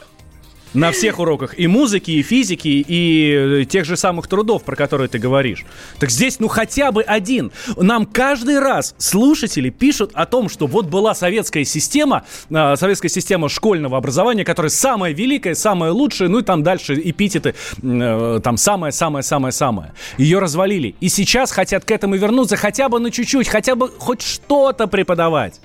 [0.73, 5.07] На всех уроках и музыки, и физики, и э, тех же самых трудов, про которые
[5.07, 5.65] ты говоришь.
[5.99, 7.51] Так здесь, ну, хотя бы один.
[7.75, 13.49] Нам каждый раз слушатели пишут о том, что вот была советская система, э, советская система
[13.49, 19.93] школьного образования, которая самая великая, самая лучшая, ну и там дальше эпитеты, э, там самое-самое-самое-самое.
[20.19, 20.93] Ее развалили.
[20.99, 25.59] И сейчас хотят к этому вернуться хотя бы на чуть-чуть, хотя бы хоть что-то преподавать.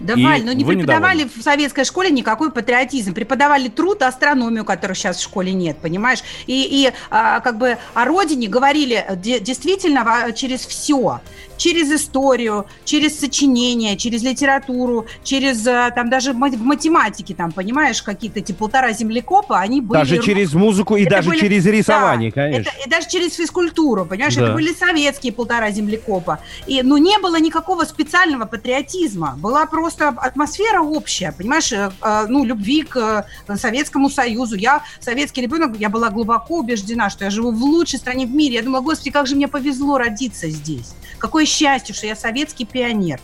[0.00, 1.40] Да, и Валь, ну не преподавали недовольны.
[1.40, 3.14] в советской школе никакой патриотизм.
[3.14, 6.20] Преподавали труд, астрономию, которой сейчас в школе нет, понимаешь?
[6.46, 11.20] И, и а, как бы о родине говорили действительно через все
[11.58, 18.38] через историю, через сочинение, через литературу, через э, там даже в математике, там, понимаешь, какие-то
[18.38, 19.98] эти полтора землекопа, они были...
[19.98, 22.70] Даже через музыку и это даже были, через рисование, да, конечно.
[22.70, 24.44] Это, и даже через физкультуру, понимаешь, да.
[24.44, 26.40] это были советские полтора землекопа.
[26.66, 32.44] И, ну, не было никакого специального патриотизма, была просто атмосфера общая, понимаешь, э, э, ну,
[32.44, 34.56] любви к Советскому Союзу.
[34.56, 38.56] Я советский ребенок, я была глубоко убеждена, что я живу в лучшей стране в мире.
[38.56, 40.94] Я думала, господи, как же мне повезло родиться здесь.
[41.18, 43.20] Какое счастье, что я советский пионер.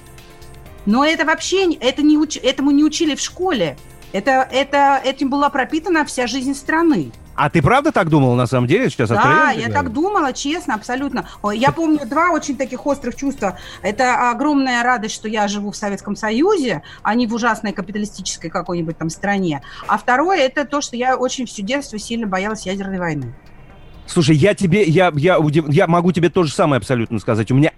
[0.87, 3.77] Но это вообще это не уч, этому не учили в школе.
[4.13, 7.11] Это, это, этим была пропитана вся жизнь страны.
[7.37, 11.27] А ты правда так думала, на самом деле, сейчас Да, я так думала, честно, абсолютно.
[11.53, 13.59] Я помню два очень таких острых чувства.
[13.83, 18.99] Это огромная радость, что я живу в Советском Союзе, а не в ужасной капиталистической какой-нибудь
[18.99, 19.63] там стране.
[19.89, 23.35] А второе, это то, что я очень всю детство сильно боялась ядерной войны.
[24.07, 27.51] Слушай, я тебе, я, я, я могу тебе то же самое абсолютно сказать.
[27.51, 27.73] У меня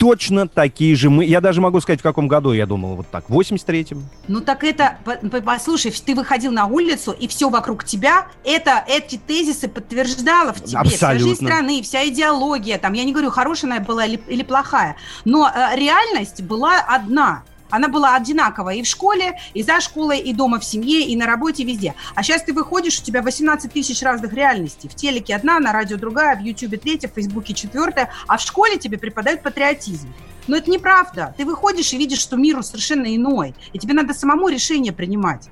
[0.00, 1.26] точно такие же мы.
[1.26, 3.28] Я даже могу сказать, в каком году я думал вот так.
[3.28, 4.02] В 83-м.
[4.28, 4.96] Ну так это,
[5.44, 10.78] послушай, ты выходил на улицу, и все вокруг тебя, это, эти тезисы подтверждало в тебе.
[10.78, 10.96] Абсолютно.
[10.96, 14.96] Вся жизнь страны, вся идеология, там, я не говорю, хорошая она была или, или плохая,
[15.26, 17.42] но э, реальность была одна.
[17.70, 21.26] Она была одинаковая и в школе, и за школой, и дома в семье, и на
[21.26, 21.94] работе, везде.
[22.14, 24.88] А сейчас ты выходишь, у тебя 18 тысяч разных реальностей.
[24.88, 28.78] В телеке одна, на радио другая, в Ютубе третья, в Фейсбуке четвертая, а в школе
[28.78, 30.12] тебе преподают патриотизм.
[30.46, 31.34] Но это неправда.
[31.36, 35.48] Ты выходишь и видишь, что мир совершенно иной, и тебе надо самому решение принимать.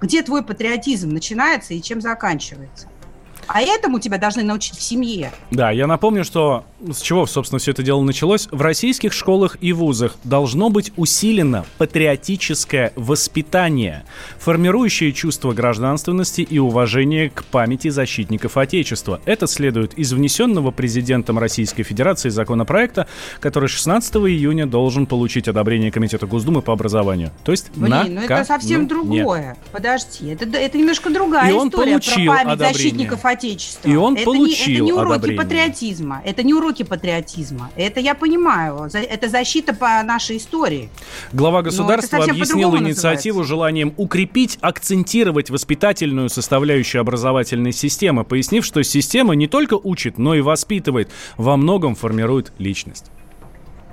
[0.00, 2.88] Где твой патриотизм начинается и чем заканчивается.
[3.46, 5.32] А этому тебя должны научить в семье.
[5.50, 8.48] Да, я напомню, что с чего, собственно, все это дело началось.
[8.50, 14.04] В российских школах и вузах должно быть усилено патриотическое воспитание,
[14.38, 19.20] формирующее чувство гражданственности и уважение к памяти защитников Отечества.
[19.24, 23.06] Это следует из внесенного президентом Российской Федерации законопроекта,
[23.40, 27.30] который 16 июня должен получить одобрение Комитета Госдумы по образованию.
[27.44, 29.56] То есть Блин, на ну это совсем другое.
[29.72, 32.74] Подожди, это, это немножко другая и история про память одобрение.
[32.74, 33.88] защитников Отечества Отечества.
[33.88, 35.42] И он это получил не, Это не уроки одобрение.
[35.42, 36.22] патриотизма.
[36.24, 37.70] Это не уроки патриотизма.
[37.76, 38.90] Это я понимаю.
[38.92, 40.88] Это защита по нашей истории.
[41.32, 43.44] Глава государства объяснил инициативу называется.
[43.44, 50.40] желанием укрепить, акцентировать воспитательную составляющую образовательной системы, пояснив, что система не только учит, но и
[50.40, 53.06] воспитывает, во многом формирует личность.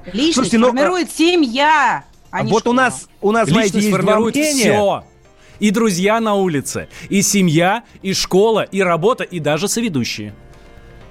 [0.06, 0.68] Личность Слушайте, но...
[0.68, 2.04] формирует семья.
[2.32, 5.04] А вот у нас, у нас, Личность знаете, есть формирует все
[5.64, 10.34] и друзья на улице, и семья, и школа, и работа, и даже соведущие.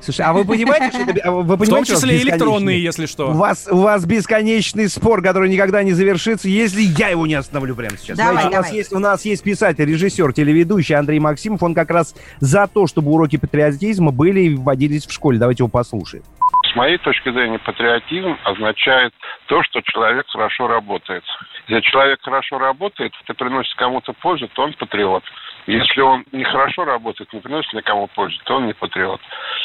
[0.03, 3.31] Слушай, а вы понимаете, что это, вы понимаете, В том числе электронные, если что.
[3.31, 7.75] У вас, у вас бесконечный спор, который никогда не завершится, если я его не остановлю
[7.75, 8.19] прямо сейчас.
[8.19, 8.59] Давай, Знаете, давай.
[8.59, 11.63] У, нас есть, у нас есть писатель, режиссер, телеведущий Андрей Максимов.
[11.63, 15.39] Он как раз за то, чтобы уроки патриотизма были и вводились в школе.
[15.39, 16.25] Давайте его послушаем.
[16.71, 19.15] С моей точки зрения, патриотизм означает
[19.47, 21.23] то, что человек хорошо работает.
[21.69, 25.23] Если человек хорошо работает, это приносит кому-то пользу, то он патриот.
[25.67, 29.21] Если он нехорошо работает, не приносит никому пользу, то он не патриот.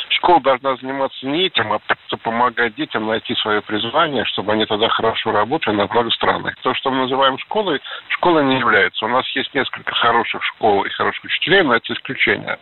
[0.09, 1.79] Школа должна заниматься не этим, а
[2.23, 6.53] помогать детям найти свое призвание, чтобы они тогда хорошо работали на благо страны.
[6.61, 9.05] То, что мы называем школой, школой не является.
[9.05, 12.57] У нас есть несколько хороших школ и хороших учителей, но это исключение.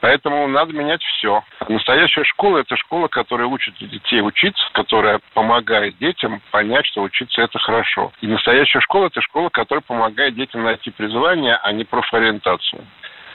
[0.00, 1.42] Поэтому надо менять все.
[1.68, 7.58] Настоящая школа– это школа, которая учит детей учиться, которая помогает детям понять, что учиться– это
[7.58, 8.12] хорошо.
[8.20, 12.85] И настоящая школа– это школа, которая помогает детям найти призвание, а не профориентацию.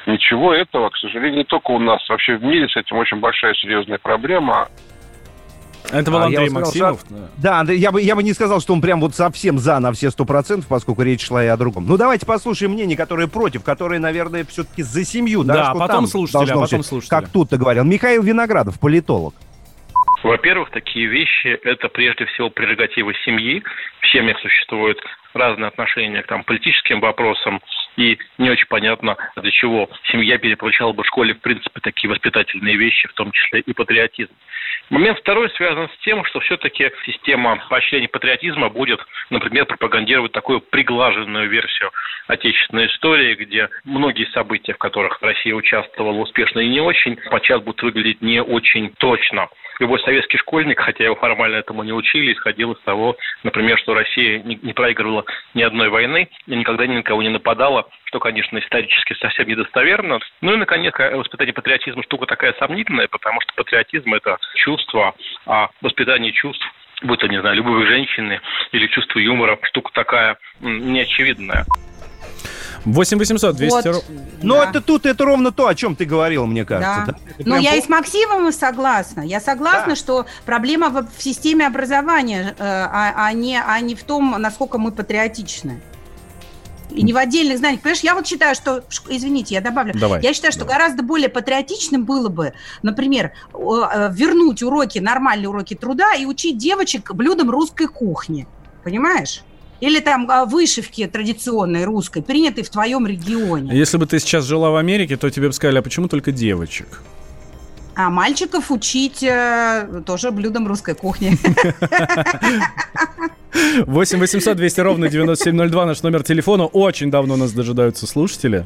[0.07, 2.07] Ничего этого, к сожалению, не только у нас.
[2.09, 4.67] Вообще в мире с этим очень большая серьезная проблема.
[5.91, 7.01] Это был а, Андрей сказал, Максимов.
[7.01, 7.15] Что...
[7.37, 9.91] Да, Андрей, я бы, я бы не сказал, что он прям вот совсем за на
[9.91, 11.85] все сто процентов, поскольку речь шла и о другом.
[11.87, 15.43] Ну, давайте послушаем мнение, которые против, которые, наверное, все-таки за семью.
[15.43, 17.09] Да, да потом слушатели, а потом слушатели.
[17.09, 17.83] Как тут-то говорил.
[17.83, 19.33] Михаил Виноградов, политолог.
[20.23, 23.63] Во-первых, такие вещи– это прежде всего прерогатива семьи.
[24.01, 24.99] В семьях существуют
[25.33, 27.61] разные отношения к там, политическим вопросам,
[27.97, 32.77] и не очень понятно, для чего семья перепрочала бы в школе, в принципе, такие воспитательные
[32.77, 34.33] вещи, в том числе и патриотизм.
[34.89, 41.49] Момент второй связан с тем, что все-таки система поощрения патриотизма будет, например, пропагандировать такую приглаженную
[41.49, 41.91] версию
[42.27, 47.81] отечественной истории, где многие события, в которых Россия участвовала успешно и не очень, подчас будут
[47.83, 49.47] выглядеть не очень точно
[49.81, 54.39] любой советский школьник, хотя его формально этому не учили, исходил из того, например, что Россия
[54.39, 54.73] не, не
[55.21, 59.47] проигрывала ни одной войны и никогда ни на кого не нападала, что, конечно, исторически совсем
[59.47, 60.19] недостоверно.
[60.41, 65.13] Ну и, наконец, воспитание патриотизма штука такая сомнительная, потому что патриотизм– это чувство,
[65.45, 66.65] а воспитание чувств
[67.03, 68.41] будь то, не знаю, любовь к женщине
[68.73, 71.65] или чувство юмора, штука такая неочевидная.
[72.85, 74.05] 8 800 200 вот.
[74.41, 74.69] Ну, да.
[74.69, 77.03] это тут, это ровно то, о чем ты говорил, мне кажется.
[77.07, 77.13] Да.
[77.37, 77.43] да?
[77.45, 77.79] Но я пол...
[77.79, 79.21] и с Максимом согласна.
[79.21, 79.95] Я согласна, да.
[79.95, 84.77] что проблема в, в системе образования, э, а, а, не, а не в том, насколько
[84.77, 85.81] мы патриотичны.
[86.89, 87.81] И не в отдельных знаниях.
[87.81, 88.83] Понимаешь, я вот считаю, что...
[89.07, 89.93] Извините, я добавлю.
[89.97, 90.75] Давай, я считаю, что давай.
[90.75, 97.13] гораздо более патриотичным было бы, например, э, вернуть уроки, нормальные уроки труда и учить девочек
[97.13, 98.47] блюдам русской кухни.
[98.83, 99.43] Понимаешь?
[99.81, 103.75] Или там а, вышивки традиционной русской, принятой в твоем регионе.
[103.75, 107.01] Если бы ты сейчас жила в Америке, то тебе бы сказали, а почему только девочек?
[107.95, 111.37] А мальчиков учить э, тоже блюдом русской кухни.
[113.85, 116.65] 8 800 200 ровно 9702 наш номер телефона.
[116.67, 118.65] Очень давно нас дожидаются слушатели.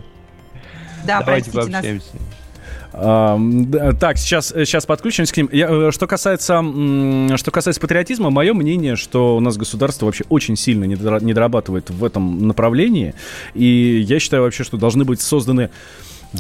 [1.05, 2.07] Да, Давайте простите пообщаемся.
[2.13, 2.34] нас.
[2.95, 5.49] Так, сейчас, сейчас подключимся к ним.
[5.51, 6.63] Я, э, что, касается,
[7.35, 12.03] что касается патриотизма, мое мнение, что у нас государство вообще очень сильно не дорабатывает в
[12.05, 13.13] этом направлении.
[13.53, 15.71] И я считаю вообще, что должны быть созданы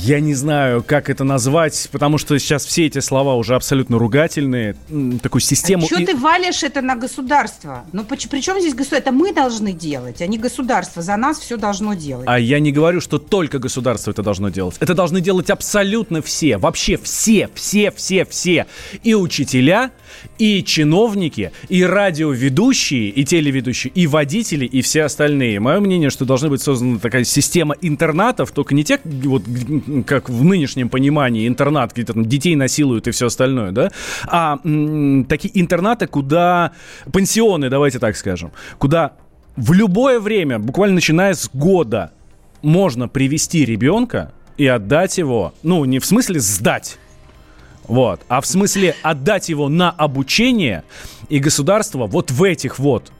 [0.03, 4.75] я не знаю, как это назвать, потому что сейчас все эти слова уже абсолютно ругательные.
[5.21, 5.83] Такую систему...
[5.83, 6.05] А что и...
[6.05, 7.85] ты валишь это на государство?
[7.93, 8.95] Ну, при, при чем здесь государство?
[8.95, 11.01] Это мы должны делать, а не государство.
[11.01, 12.25] За нас все должно делать.
[12.27, 14.75] А я не говорю, что только государство это должно делать.
[14.79, 16.57] Это должны делать абсолютно все.
[16.57, 18.65] Вообще все, все, все, все.
[19.03, 19.91] И учителя,
[20.37, 25.59] и чиновники, и радиоведущие, и телеведущие, и водители, и все остальные.
[25.59, 29.43] Мое мнение, что должна быть создана такая система интернатов, только не те, вот,
[30.05, 33.91] как в нынешнем понимании интернат, где там детей насилуют и все остальное, да,
[34.27, 34.57] а
[35.27, 36.71] такие интернаты, куда
[37.11, 39.13] пансионы, давайте так скажем, куда
[39.55, 42.11] в любое время, буквально начиная с года,
[42.61, 46.97] можно привести ребенка и отдать его, ну, не в смысле сдать,
[47.87, 48.21] вот.
[48.27, 50.83] А в смысле отдать его на обучение,
[51.29, 53.11] и государство вот в этих вот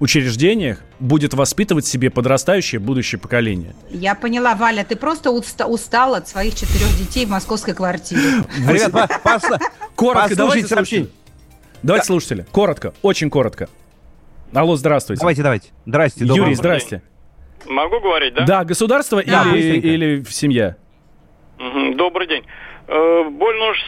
[0.00, 3.74] учреждениях будет воспитывать себе подрастающее будущее поколение.
[3.90, 8.20] Я поняла, Валя, ты просто уста- устал от своих четырех детей в московской квартире.
[8.58, 9.20] Ребят,
[9.94, 11.08] коротко, давайте сообщение.
[11.82, 13.68] Давайте, слушатели, коротко, очень коротко.
[14.52, 15.20] Алло, здравствуйте.
[15.20, 15.70] Давайте, давайте.
[15.86, 16.24] Здрасте.
[16.24, 17.02] Юрий, здрасте.
[17.66, 18.44] Могу говорить, да?
[18.44, 20.76] Да, государство или, или семья?
[21.96, 22.44] Добрый день.
[22.88, 23.78] Э, больно уж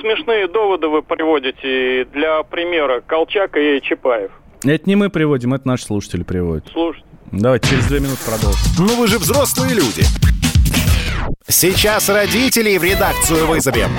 [0.00, 4.30] смешные доводы вы приводите для примера Колчак и Чапаев.
[4.64, 6.68] Это не мы приводим, это наши слушатели приводят.
[6.72, 7.06] Слушайте.
[7.32, 8.60] Давайте через две минуты продолжим.
[8.78, 10.02] Ну вы же взрослые люди.
[11.46, 13.90] Сейчас родителей в редакцию вызовем.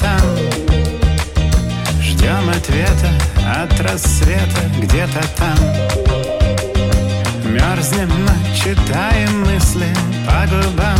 [0.00, 0.20] там
[2.02, 3.08] Ждем ответа
[3.62, 5.56] от рассвета где-то там.
[7.44, 9.86] Мерзнем, но читаем мысли
[10.26, 10.98] по губам.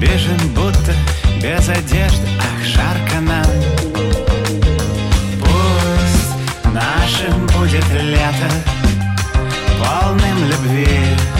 [0.00, 0.94] Бежим будто
[1.42, 3.44] без одежды, ах, жарко нам.
[5.40, 8.50] Пусть нашим будет лето
[9.78, 11.35] Полным любви.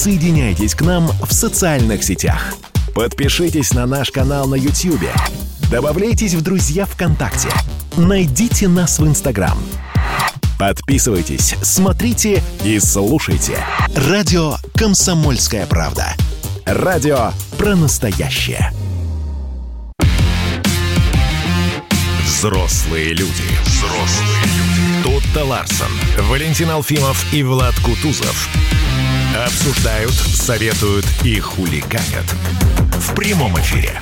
[0.00, 2.54] Присоединяйтесь к нам в социальных сетях.
[2.94, 5.04] Подпишитесь на наш канал на YouTube.
[5.70, 7.50] Добавляйтесь в друзья ВКонтакте.
[7.98, 9.58] Найдите нас в Инстаграм.
[10.58, 13.58] Подписывайтесь, смотрите и слушайте.
[13.94, 16.14] Радио «Комсомольская правда».
[16.64, 18.72] Радио про настоящее.
[22.24, 23.44] Взрослые люди.
[23.66, 25.02] Взрослые люди.
[25.04, 25.92] Тут-то Ларсон,
[26.30, 28.48] Валентин Алфимов и Влад Кутузов–
[29.42, 32.26] Обсуждают, советуют и хулиганят.
[32.98, 33.92] В прямом эфире.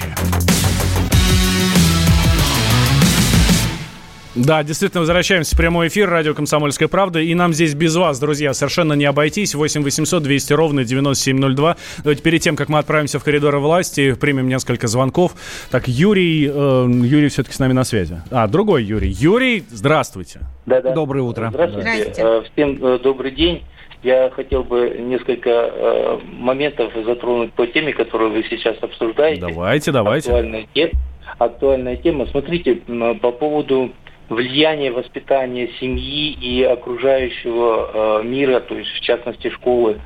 [4.34, 7.20] Да, действительно, возвращаемся в прямой эфир радио «Комсомольская правда».
[7.20, 9.55] И нам здесь без вас, друзья, совершенно не обойтись.
[9.55, 11.76] 8 800 200 ровно 9702.
[11.99, 15.36] Давайте перед тем, как мы отправимся в коридоры власти, примем несколько звонков.
[15.70, 18.22] Так, Юрий, э, Юрий все-таки с нами на связи.
[18.32, 19.11] А, другой Юрий.
[19.11, 20.41] Юрий, здравствуйте.
[20.66, 20.95] Да, да.
[20.95, 21.51] Доброе утро.
[21.53, 21.89] Здравствуйте.
[21.89, 22.22] Здравствуйте.
[22.22, 23.62] Э, всем э, добрый день.
[24.03, 29.40] Я хотел бы несколько э, моментов затронуть по теме, которую вы сейчас обсуждаете.
[29.40, 30.30] Давайте, давайте.
[30.30, 30.92] Актуальная тема.
[31.38, 32.26] Актуальная тема.
[32.26, 32.76] Смотрите,
[33.20, 33.92] по поводу
[34.28, 40.01] влияния воспитания семьи и окружающего э, мира, то есть в частности школы,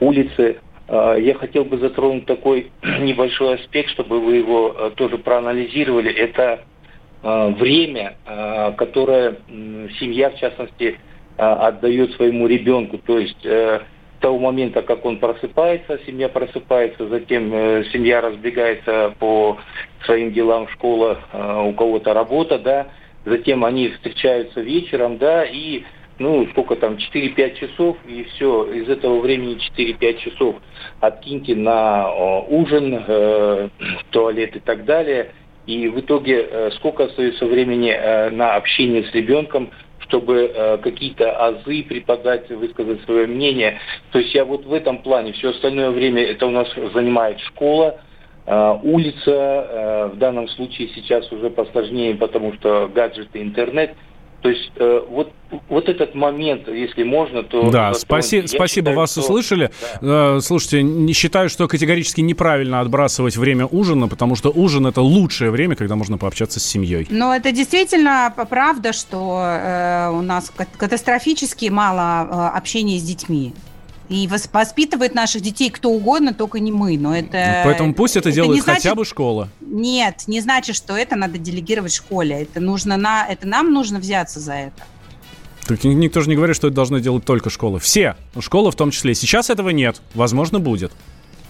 [0.00, 0.58] улицы.
[0.88, 6.12] Э, я хотел бы затронуть такой небольшой аспект, чтобы вы его э, тоже проанализировали.
[6.12, 6.60] Это
[7.22, 9.38] э, время, э, которое
[10.00, 10.98] семья, в частности,
[11.38, 12.98] отдает своему ребенку.
[12.98, 13.80] То есть э,
[14.20, 19.58] того момента, как он просыпается, семья просыпается, затем э, семья разбегается по
[20.04, 22.88] своим делам, школа, э, у кого-то работа, да,
[23.24, 25.82] затем они встречаются вечером, да, и
[26.18, 30.56] ну, сколько там, 4-5 часов, и все, из этого времени 4-5 часов
[31.00, 32.12] откиньте на
[32.48, 33.68] ужин, э,
[34.10, 35.32] туалет и так далее,
[35.66, 39.70] и в итоге э, сколько остается времени э, на общение с ребенком,
[40.08, 43.78] чтобы э, какие-то азы преподать, высказать свое мнение.
[44.10, 48.00] То есть я вот в этом плане, все остальное время это у нас занимает школа,
[48.46, 53.94] э, улица, э, в данном случае сейчас уже посложнее, потому что гаджеты, интернет–
[54.40, 55.32] то есть э, вот,
[55.68, 57.70] вот этот момент, если можно, то...
[57.70, 59.20] Да, спаси, спасибо, считаю, вас что...
[59.20, 59.70] услышали.
[60.00, 60.36] Да.
[60.36, 65.50] Э, слушайте, не считаю, что категорически неправильно отбрасывать время ужина, потому что ужин это лучшее
[65.50, 67.08] время, когда можно пообщаться с семьей.
[67.10, 73.54] Но это действительно правда, что э, у нас катастрофически мало э, общения с детьми.
[74.08, 76.96] И воспитывает наших детей кто угодно, только не мы.
[76.96, 79.48] Но это, Поэтому пусть это, это делает значит, хотя бы школа.
[79.60, 82.42] Нет, не значит, что это надо делегировать школе.
[82.42, 84.82] Это, нужно на, это нам нужно взяться за это.
[85.66, 87.78] Так никто же не говорит, что это должны делать только школы.
[87.78, 89.14] Все, школа в том числе.
[89.14, 90.00] Сейчас этого нет.
[90.14, 90.92] Возможно, будет.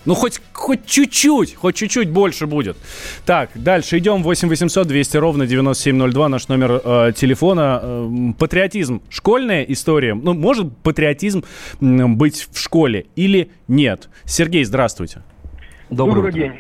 [0.09, 2.79] Ну, хоть, хоть чуть-чуть, хоть чуть-чуть больше будет.
[3.27, 4.23] Так, дальше идем.
[4.23, 7.81] 8 800 200 ровно 9702, наш номер э, телефона.
[7.83, 9.03] Э, патриотизм.
[9.11, 10.15] Школьная история.
[10.15, 11.45] Ну, может патриотизм
[11.83, 14.09] э, быть в школе или нет?
[14.25, 15.21] Сергей, здравствуйте.
[15.91, 16.53] Добрый, Добрый день.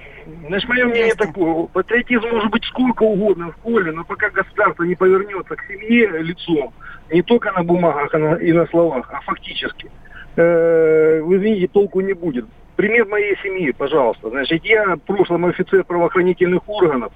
[0.46, 1.68] Значит, мое мнение такое.
[1.68, 6.74] Патриотизм может быть сколько угодно в школе, но пока государство не повернется к семье лицом,
[7.10, 9.90] не только на бумагах и на словах, а фактически,
[10.36, 12.44] э, вы извините, толку не будет
[12.78, 14.30] пример моей семьи, пожалуйста.
[14.30, 17.12] Значит, я в прошлом офицер правоохранительных органов,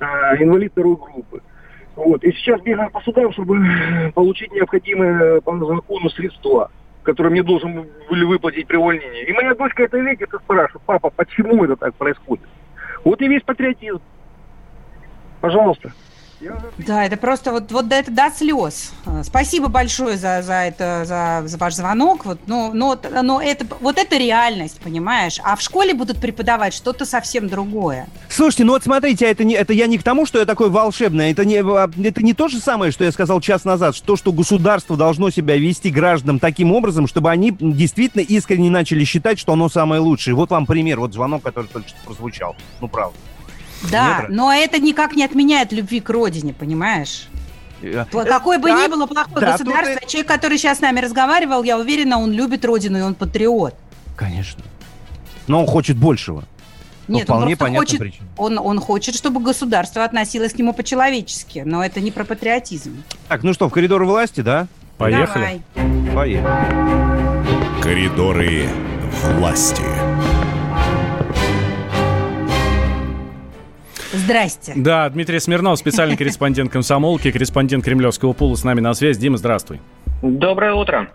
[0.00, 0.04] э,
[0.42, 1.40] инвалид второй группы.
[1.94, 2.24] Вот.
[2.24, 3.56] И сейчас бегаю по судам, чтобы
[4.12, 6.68] получить необходимые по закону средства,
[7.04, 9.24] которые мне должен были выплатить при увольнении.
[9.24, 12.48] И моя дочка это видит и спрашивает, папа, почему это так происходит?
[13.04, 14.02] Вот и весь патриотизм.
[15.40, 15.92] Пожалуйста.
[16.78, 18.92] Да, это просто вот, вот до, это до слез.
[19.22, 22.24] Спасибо большое за, за это, за, за ваш звонок.
[22.24, 25.40] Вот, но, но, но это, вот это реальность, понимаешь?
[25.42, 28.06] А в школе будут преподавать что-то совсем другое.
[28.28, 31.30] Слушайте, ну вот смотрите, это, не, это я не к тому, что я такой волшебный.
[31.30, 33.94] Это не, а, это не то же самое, что я сказал час назад.
[34.04, 39.38] То, что государство должно себя вести гражданам таким образом, чтобы они действительно искренне начали считать,
[39.38, 40.34] что оно самое лучшее.
[40.34, 42.56] Вот вам пример, вот звонок, который только что прозвучал.
[42.80, 43.16] Ну, правда.
[43.90, 44.32] Да, метра.
[44.32, 47.28] но это никак не отменяет любви к родине, понимаешь?
[47.82, 50.08] Э, Какое бы да, ни было плохое да, государство, тут...
[50.08, 53.74] человек, который сейчас с нами разговаривал, я уверена, он любит родину и он патриот.
[54.16, 54.64] Конечно.
[55.46, 56.44] Но он хочет большего.
[57.06, 62.00] Нет, он просто хочет, он, он хочет, чтобы государство относилось к нему по-человечески, но это
[62.00, 63.02] не про патриотизм.
[63.28, 64.68] Так, ну что, в коридоры власти, да?
[64.96, 65.60] Поехали.
[65.74, 66.14] Давай.
[66.14, 67.82] Поехали.
[67.82, 68.68] Коридоры
[69.34, 69.82] власти.
[74.14, 74.72] Здрасте.
[74.76, 79.20] Да, Дмитрий Смирнов, специальный корреспондент комсомолки, корреспондент Кремлевского пула с нами на связи.
[79.20, 79.80] Дима, здравствуй.
[80.22, 81.08] Доброе утро.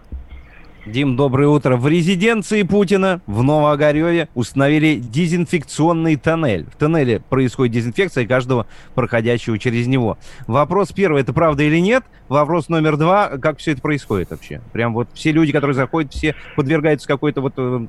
[0.86, 1.78] Дим, доброе утро.
[1.78, 6.66] В резиденции Путина в Новоогареве установили дезинфекционный тоннель.
[6.66, 10.18] В тоннеле происходит дезинфекция каждого проходящего через него.
[10.48, 12.04] Вопрос первый, это правда или нет?
[12.28, 14.62] Вопрос номер два, как все это происходит вообще?
[14.74, 17.88] Прям вот все люди, которые заходят, все подвергаются какой-то вот э,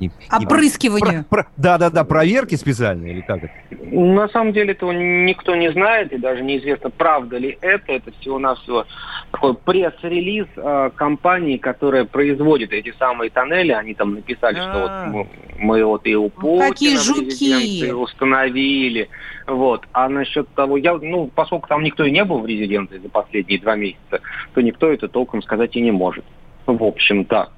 [0.00, 1.24] не, Опрыскиванию.
[1.56, 3.52] Да-да-да, проверки специальные или как это?
[3.70, 7.92] На самом деле этого никто не знает, и даже неизвестно, правда ли это.
[7.92, 8.86] Это всего-навсего
[9.30, 13.72] такой пресс-релиз э, компании, которая производит эти самые тоннели.
[13.72, 15.06] Они там написали, что вот а.
[15.06, 17.92] мы, мы вот и у Путина Какие жуки!
[17.92, 19.08] установили.
[19.46, 19.86] Вот.
[19.92, 23.60] А насчет того, я, ну, поскольку там никто и не был в резиденции за последние
[23.60, 24.20] два месяца,
[24.54, 26.24] то никто это толком сказать и не может.
[26.66, 27.50] В общем-то.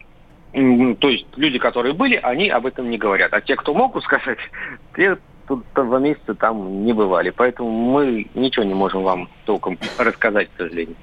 [0.52, 3.32] То есть люди, которые были, они об этом не говорят.
[3.32, 4.38] А те, кто могут сказать,
[4.96, 7.30] те тут два месяца там не бывали.
[7.30, 10.96] Поэтому мы ничего не можем вам толком рассказать, к сожалению.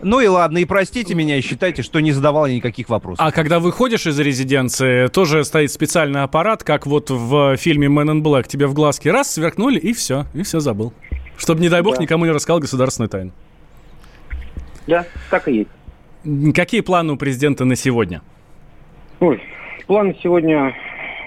[0.00, 3.24] Ну и ладно, и простите меня, и считайте, что не задавал никаких вопросов.
[3.24, 8.22] А когда выходишь из резиденции, тоже стоит специальный аппарат, как вот в фильме Man in
[8.22, 8.46] Black.
[8.46, 10.92] Тебе в глазки раз сверкнули, и все, и все забыл.
[11.36, 12.02] Чтобы, не дай бог, да.
[12.02, 13.32] никому не рассказал государственную тайну.
[14.86, 15.66] Да, так и
[16.24, 16.54] есть.
[16.54, 18.22] Какие планы у президента на сегодня?
[19.20, 19.42] Ой,
[19.88, 20.76] планы сегодня,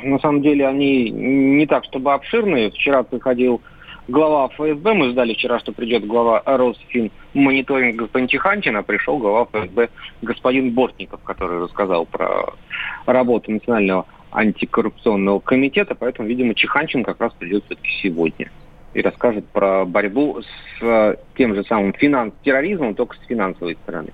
[0.04, 2.72] на самом деле, они не так, чтобы обширные.
[2.72, 3.62] Вчера приходил
[4.08, 9.46] глава ФСБ, мы ждали вчера, что придет глава Росфин мониторинг господин Тиханчин, а пришел глава
[9.46, 9.90] ФСБ
[10.22, 12.54] господин Бортников, который рассказал про
[13.06, 18.50] работу Национального антикоррупционного комитета, поэтому, видимо, Чиханчин как раз придет все-таки сегодня
[18.94, 20.42] и расскажет про борьбу
[20.80, 24.12] с тем же самым финанс терроризмом, только с финансовой стороны.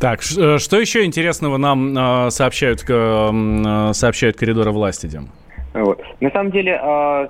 [0.00, 5.28] Так, э, что еще интересного нам э, сообщают, э, сообщают коридоры власти, Дим?
[5.72, 6.00] Вот.
[6.20, 6.80] На самом деле,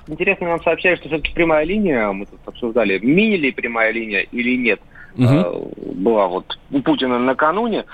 [0.06, 4.54] интересно нам сообщают, что все-таки прямая линия, мы тут обсуждали, мини ли прямая линия или
[4.58, 4.80] нет,
[5.16, 5.72] угу.
[5.94, 7.86] была вот у Путина накануне.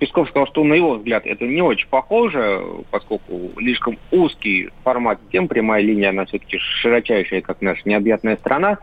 [0.00, 2.60] Песков сказал, что на его взгляд это не очень похоже,
[2.90, 8.78] поскольку слишком узкий формат тем, прямая линия, она все-таки широчайшая, как наша необъятная страна.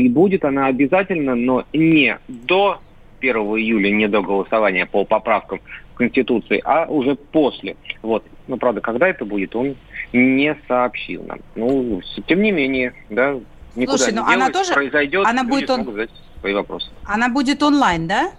[0.00, 2.80] И будет она обязательно, но не до
[3.22, 5.60] 1 июля, не до голосования по поправкам
[5.92, 7.76] в Конституции, а уже после.
[8.02, 8.24] Вот.
[8.48, 9.76] Но, правда, когда это будет, он
[10.12, 11.38] не сообщил нам.
[11.54, 13.38] Ну, тем не менее, да,
[13.76, 15.84] никуда Слушай, не ну она тоже, произойдет, она будет он...
[15.84, 16.10] задать
[16.40, 16.90] свои вопросы.
[17.04, 18.32] Она будет онлайн, да?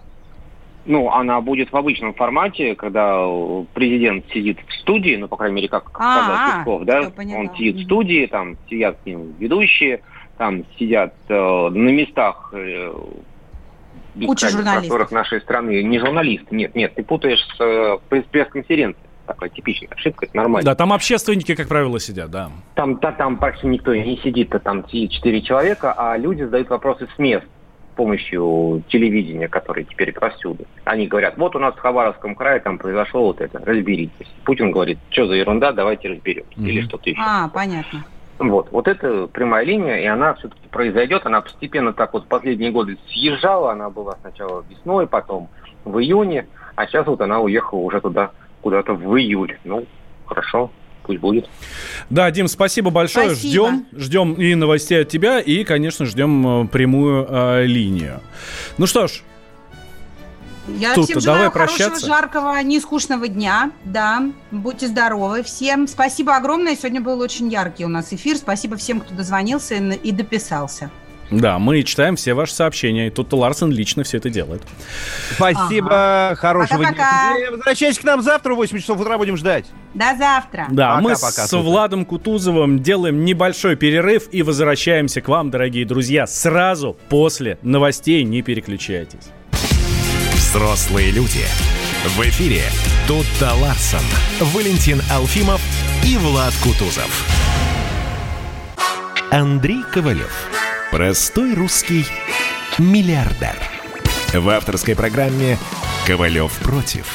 [0.86, 3.26] Ну, она будет в обычном формате, когда
[3.72, 7.76] президент сидит в студии, ну, по крайней мере, как сказал А-а, Песков, да, он сидит
[7.76, 10.02] в студии, там сидят с ним ведущие,
[10.36, 12.92] там сидят э, на местах э,
[14.26, 14.84] Куча журналистов.
[14.84, 19.08] которых нашей страны не журналисты, нет, нет, ты путаешь с э, пресс-конференцией.
[19.26, 20.66] Такая типичная ошибка, это нормально.
[20.66, 22.50] Да, там общественники, как правило, сидят, да.
[22.74, 26.68] Там, да, там почти никто не сидит, а там сидит четыре человека, а люди задают
[26.68, 27.46] вопросы с мест
[27.94, 30.66] с помощью телевидения, которое теперь повсюду.
[30.84, 34.26] Они говорят, вот у нас в Хабаровском крае там произошло вот это, разберитесь.
[34.44, 36.50] Путин говорит, что за ерунда, давайте разберемся.
[36.56, 36.68] Mm-hmm.
[36.68, 37.22] Или что-то еще.
[37.24, 38.04] А, понятно.
[38.38, 41.24] Вот, вот это прямая линия, и она все-таки произойдет.
[41.24, 43.72] Она постепенно так вот последние годы съезжала.
[43.72, 45.48] Она была сначала весной, потом
[45.84, 48.32] в июне, а сейчас вот она уехала уже туда,
[48.62, 49.58] куда-то в июль.
[49.64, 49.86] Ну,
[50.26, 50.70] хорошо,
[51.04, 51.48] пусть будет.
[52.10, 53.30] Да, Дим, спасибо большое.
[53.30, 53.50] Спасибо.
[53.50, 58.20] Ждем, ждем и новостей от тебя, и, конечно, ждем э, прямую э, линию.
[58.78, 59.22] Ну что ж,
[60.66, 62.06] Я Тут-то всем желаю давай хорошего, прощаться.
[62.06, 63.70] жаркого, нескучного дня.
[63.84, 65.86] Да, будьте здоровы всем.
[65.86, 66.74] Спасибо огромное.
[66.76, 68.36] Сегодня был очень яркий у нас эфир.
[68.36, 70.90] Спасибо всем, кто дозвонился и дописался.
[71.30, 74.62] да, мы читаем все ваши сообщения, и тут Ларсен лично все это делает.
[75.34, 77.34] Спасибо, хорошего Пока-пока.
[77.36, 77.50] дня.
[77.50, 79.66] Возвращайтесь к нам завтра в 8 часов утра, будем ждать.
[79.94, 80.66] До завтра.
[80.70, 81.64] Да, мы Пока-пока, с супер.
[81.64, 88.22] Владом Кутузовым делаем небольшой перерыв и возвращаемся к вам, дорогие друзья, сразу после новостей.
[88.24, 89.20] Не переключайтесь.
[90.54, 91.44] Взрослые люди.
[92.16, 92.62] В эфире
[93.08, 94.04] Тутта Ларсон,
[94.38, 95.60] Валентин Алфимов
[96.04, 97.10] и Влад Кутузов.
[99.32, 100.32] Андрей Ковалев.
[100.92, 102.06] Простой русский
[102.78, 103.56] миллиардер.
[104.32, 105.58] В авторской программе
[106.06, 107.12] «Ковалев против».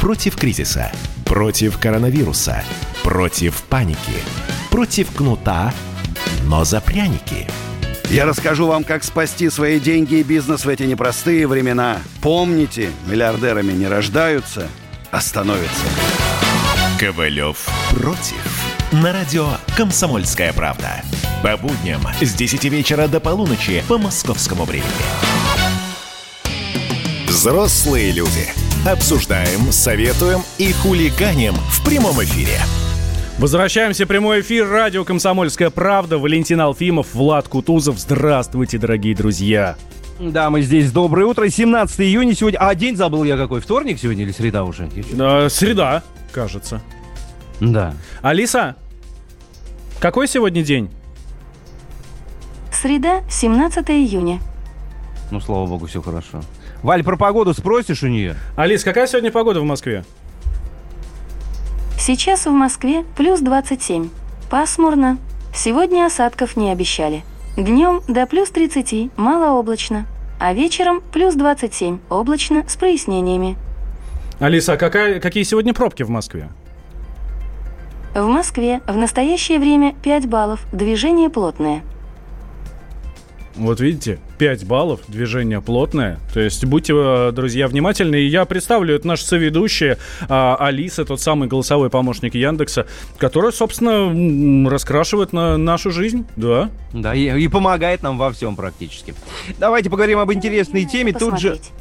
[0.00, 0.92] Против кризиса.
[1.24, 2.62] Против коронавируса.
[3.02, 4.22] Против паники.
[4.70, 5.74] Против кнута,
[6.44, 7.48] но за пряники.
[8.10, 11.98] Я расскажу вам, как спасти свои деньги и бизнес в эти непростые времена.
[12.22, 14.68] Помните, миллиардерами не рождаются,
[15.10, 15.84] а становятся.
[17.00, 18.64] Ковалев против.
[18.92, 21.02] На радио «Комсомольская правда».
[21.42, 24.86] По будням с 10 вечера до полуночи по московскому времени.
[27.26, 28.48] Взрослые люди.
[28.86, 32.60] Обсуждаем, советуем и хулиганим в прямом эфире.
[33.38, 34.66] Возвращаемся в прямой эфир.
[34.66, 36.16] Радио «Комсомольская правда».
[36.16, 37.98] Валентин Алфимов, Влад Кутузов.
[37.98, 39.76] Здравствуйте, дорогие друзья.
[40.18, 40.90] Да, мы здесь.
[40.90, 41.46] Доброе утро.
[41.46, 42.56] 17 июня сегодня.
[42.58, 43.60] А день забыл я какой?
[43.60, 44.88] Вторник сегодня или среда уже?
[45.18, 46.80] Э, среда, кажется.
[47.60, 47.92] Да.
[48.22, 48.76] Алиса,
[50.00, 50.90] какой сегодня день?
[52.72, 54.40] Среда, 17 июня.
[55.30, 56.40] Ну, слава богу, все хорошо.
[56.82, 58.34] Валь, про погоду спросишь у нее?
[58.56, 60.06] Алис, какая сегодня погода в Москве?
[61.98, 64.10] Сейчас в Москве плюс 27.
[64.50, 65.18] Пасмурно.
[65.54, 67.24] Сегодня осадков не обещали.
[67.56, 70.06] Днем до плюс 30, малооблачно.
[70.38, 73.56] А вечером плюс 27, облачно с прояснениями.
[74.38, 76.50] Алиса, а какая, какие сегодня пробки в Москве?
[78.14, 81.82] В Москве в настоящее время 5 баллов, движение плотное.
[83.56, 86.18] Вот видите, 5 баллов, движение плотное.
[86.34, 88.16] То есть будьте, э, друзья, внимательны.
[88.16, 89.98] И я представлю, это наша соведущая
[90.28, 92.86] а, Алиса, тот самый голосовой помощник Яндекса,
[93.18, 96.26] которая, собственно, раскрашивает на нашу жизнь.
[96.36, 96.70] Да.
[96.92, 99.14] Да, и, и помогает нам во всем практически.
[99.58, 101.12] Давайте поговорим об интересной теме.
[101.12, 101.50] Тут же...
[101.50, 101.72] Посмотреть.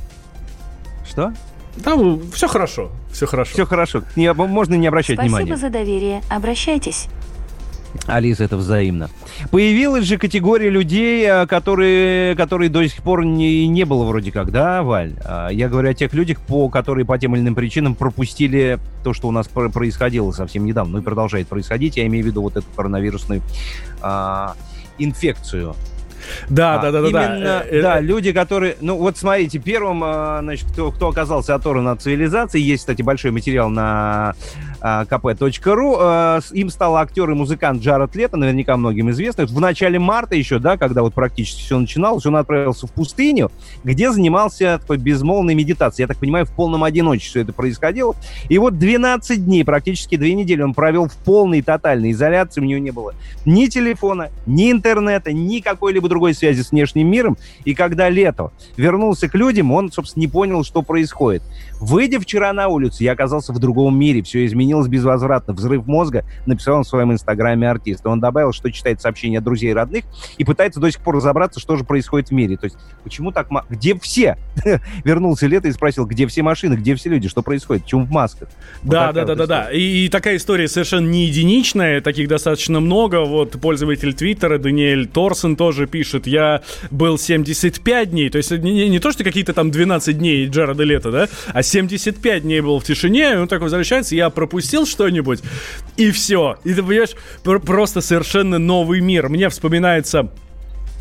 [1.07, 1.34] Что?
[1.78, 1.97] Да,
[2.34, 3.51] все хорошо, все хорошо.
[3.51, 4.03] Все хорошо.
[4.15, 5.57] Не, можно не обращать Спасибо внимания.
[5.57, 6.21] за доверие.
[6.30, 7.07] Обращайтесь.
[8.07, 9.09] Алиса, это взаимно.
[9.51, 14.51] Появилась же категория людей, а, которые, которые до сих пор не, не было вроде как,
[14.51, 15.13] да, Валь?
[15.25, 19.13] А, Я говорю о тех людях, по, которые по тем или иным причинам пропустили то,
[19.13, 21.97] что у нас про- происходило совсем недавно, ну и продолжает происходить.
[21.97, 23.41] Я имею в виду вот эту коронавирусную
[24.01, 24.53] а,
[24.99, 25.75] инфекцию.
[26.49, 27.25] Да, А, да, да, да, да.
[27.35, 28.77] Именно, Э, э, да, люди, которые...
[28.81, 33.29] Ну, вот смотрите, первым, а, значит, кто, кто оказался оторван от цивилизации, есть, кстати, большой
[33.31, 34.33] материал на
[34.86, 36.43] kp.ru.
[36.53, 39.45] Им стал актер и музыкант Джаред Лето, наверняка многим известный.
[39.45, 43.51] В начале марта еще, да, когда вот практически все начиналось, он отправился в пустыню,
[43.83, 46.03] где занимался такой безмолвной медитацией.
[46.03, 48.15] Я так понимаю, в полном одиночестве это происходило.
[48.49, 52.61] И вот 12 дней, практически две недели он провел в полной тотальной изоляции.
[52.61, 53.15] У него не было
[53.45, 57.38] ни телефона, ни интернета, ни какой-либо другой связи с внешним миром.
[57.63, 61.41] И когда Лето вернулся к людям, он, собственно, не понял, что происходит.
[61.79, 64.21] Выйдя вчера на улицу, я оказался в другом мире.
[64.21, 65.53] Все изменилось безвозвратно.
[65.53, 68.09] Взрыв мозга написал он в своем инстаграме артиста.
[68.09, 70.05] Он добавил, что читает сообщения друзей и родных
[70.38, 72.57] и пытается до сих пор разобраться, что же происходит в мире.
[72.57, 73.47] То есть, почему так...
[73.69, 74.38] Где все?
[75.03, 78.49] Вернулся лето и спросил, где все машины, где все люди, что происходит, почему в масках?
[78.84, 79.71] Да, да, да, да, да.
[79.71, 83.21] И, и такая история совершенно не единичная, таких достаточно много.
[83.26, 86.61] Вот пользователь Твиттера Даниэль Торсон тоже пишет, я
[86.91, 91.11] был 75 дней, то есть не, не то, что какие-то там 12 дней Джареда Лета,
[91.11, 95.41] да, а 75 дней был в тишине, и он так возвращается, я пропустил что-нибудь,
[95.97, 96.57] и все.
[96.63, 97.16] И ты понимаешь,
[97.59, 99.30] просто совершенно новый мир.
[99.30, 100.32] Мне вспоминается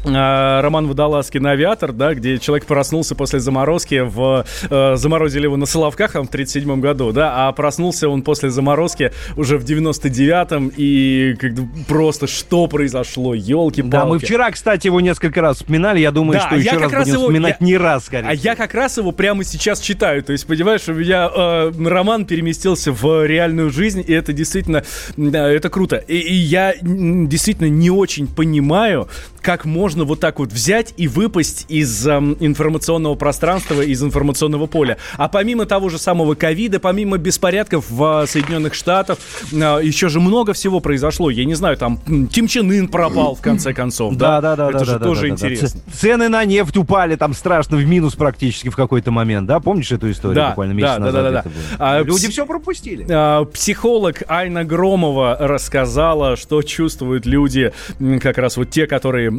[0.05, 6.13] роман Водолазкин «Авиатор», да, где человек проснулся после заморозки, в, э, заморозили его на Соловках
[6.13, 11.53] там, в 37 году, да, а проснулся он после заморозки уже в 99-м, и как
[11.89, 16.41] просто что произошло, елки палки Да, мы вчера, кстати, его несколько раз вспоминали, я думаю,
[16.41, 18.29] да, что еще раз будем его, вспоминать я, не раз, скорее.
[18.29, 22.27] А я как раз его прямо сейчас читаю, то есть, понимаешь, у меня э, роман
[22.27, 24.85] переместился в реальную жизнь, и это действительно,
[25.17, 25.97] да, это круто.
[25.97, 29.09] И, и я действительно не очень понимаю,
[29.45, 34.97] как можно вот так вот взять и выпасть из эм, информационного пространства, из информационного поля.
[35.19, 39.19] А помимо того же самого ковида, помимо беспорядков в Соединенных Штатах,
[39.53, 41.29] э, еще же много всего произошло.
[41.29, 41.99] Я не знаю, там
[42.33, 44.17] Ким Чен Ын пропал в конце концов.
[44.17, 44.71] Да, да, да.
[44.71, 45.81] Это да, же да, тоже да, интересно.
[45.85, 45.93] Да.
[45.93, 49.61] Цены на нефть упали там страшно в минус практически в какой-то момент, да?
[49.61, 51.23] Помнишь эту историю да, буквально месяц да, назад?
[51.23, 51.51] Да, да, да.
[51.79, 52.33] А, Люди пс...
[52.33, 53.07] все пропустили.
[53.11, 57.75] А, психолог Айна Громова рассказала, что чувствуют люди,
[58.23, 59.34] как раз вот те, которые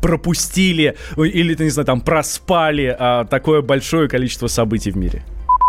[0.00, 5.22] пропустили или, не знаю, там проспали а, такое большое количество событий в мире?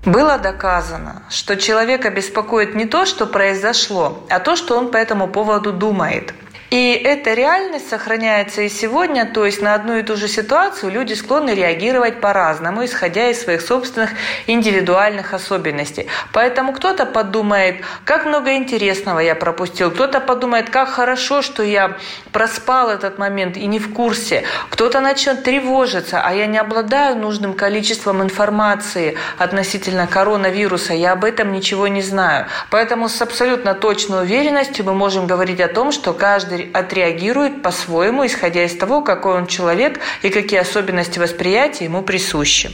[0.05, 5.27] Было доказано, что человека беспокоит не то, что произошло, а то, что он по этому
[5.27, 6.34] поводу думает–
[6.70, 11.13] и эта реальность сохраняется и сегодня, то есть на одну и ту же ситуацию люди
[11.13, 14.11] склонны реагировать по-разному, исходя из своих собственных
[14.45, 16.05] индивидуальных особенностей.
[16.32, 21.97] Поэтому кто-то подумает, как много интересного я пропустил, кто-то подумает, как хорошо, что я
[22.32, 27.55] проспал этот момент и не в курсе, кто-то начнет тревожиться, а я не обладаю нужным
[27.55, 32.45] количеством информации относительно коронавируса, я об этом ничего не знаю.
[32.70, 38.64] Поэтому с абсолютно точной уверенностью мы можем говорить о том, что каждый отреагирует по-своему, исходя
[38.64, 42.72] из того, какой он человек и какие особенности восприятия ему присущи.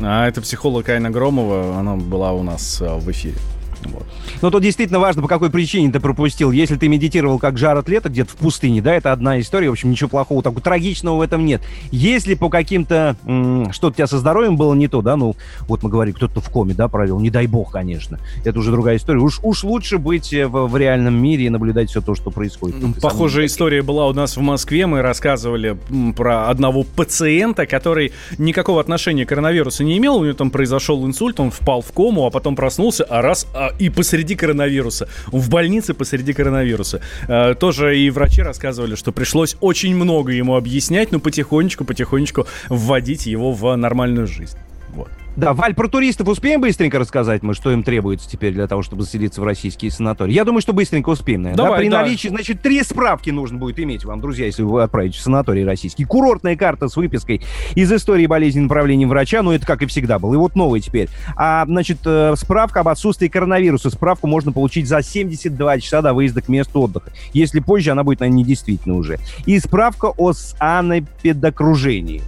[0.00, 3.36] А это психолог Айна Громова, она была у нас э, в эфире.
[3.92, 4.04] Вот.
[4.42, 6.52] Но тут действительно важно, по какой причине ты пропустил.
[6.52, 9.68] Если ты медитировал как Джаред Лето где-то в пустыне, да, это одна история.
[9.68, 11.62] В общем, ничего плохого, такого трагичного в этом нет.
[11.90, 13.16] Если по каким-то...
[13.72, 15.36] Что-то у тебя со здоровьем было не то, да, ну,
[15.68, 18.18] вот мы говорим, кто-то в коме, да, провел, не дай бог, конечно.
[18.44, 19.20] Это уже другая история.
[19.20, 22.76] Уж, уж лучше быть э, в, в реальном мире и наблюдать все то, что происходит.
[23.00, 24.86] Похожая история была у нас в Москве.
[24.86, 25.76] Мы рассказывали
[26.16, 30.16] про одного пациента, который никакого отношения к коронавирусу не имел.
[30.16, 33.72] У него там произошел инсульт, он впал в кому, а потом проснулся, а раз, а,
[33.78, 35.08] и посреди коронавируса.
[35.26, 37.00] В больнице посреди коронавируса.
[37.28, 43.52] Э, тоже и врачи рассказывали, что пришлось очень много ему объяснять, но потихонечку-потихонечку вводить его
[43.52, 44.58] в нормальную жизнь.
[44.94, 45.08] Вот.
[45.36, 49.02] Да, Валь, про туристов успеем быстренько рассказать мы, что им требуется теперь для того, чтобы
[49.02, 50.32] заселиться в российские санатории?
[50.32, 51.62] Я думаю, что быстренько успеем, наверное.
[51.62, 51.82] Давай, да?
[51.82, 52.00] При да.
[52.00, 56.04] наличии, значит, три справки нужно будет иметь вам, друзья, если вы отправитесь в санаторий российский.
[56.04, 57.42] Курортная карта с выпиской
[57.74, 60.32] из истории болезни направления врача, ну, это как и всегда было.
[60.32, 61.10] И вот новый теперь.
[61.36, 63.90] А, значит, э, справка об отсутствии коронавируса.
[63.90, 67.12] Справку можно получить за 72 часа до выезда к месту отдыха.
[67.34, 69.18] Если позже, она будет, наверное, недействительна уже.
[69.44, 72.22] И справка о санэпидокружении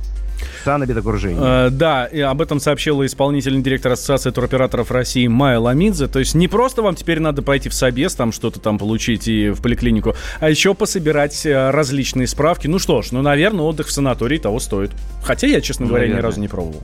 [0.64, 1.66] санэпидокружения.
[1.66, 6.06] Э, да, и об этом сообщила исполнительный директор Ассоциации туроператоров России Майя Ламидзе.
[6.08, 9.50] То есть не просто вам теперь надо пойти в собес, там что-то там получить и
[9.50, 12.66] в поликлинику, а еще пособирать э, различные справки.
[12.66, 14.90] Ну что ж, ну, наверное, отдых в санатории того стоит.
[15.22, 16.22] Хотя я, честно говоря, наверное.
[16.22, 16.82] ни разу не пробовал.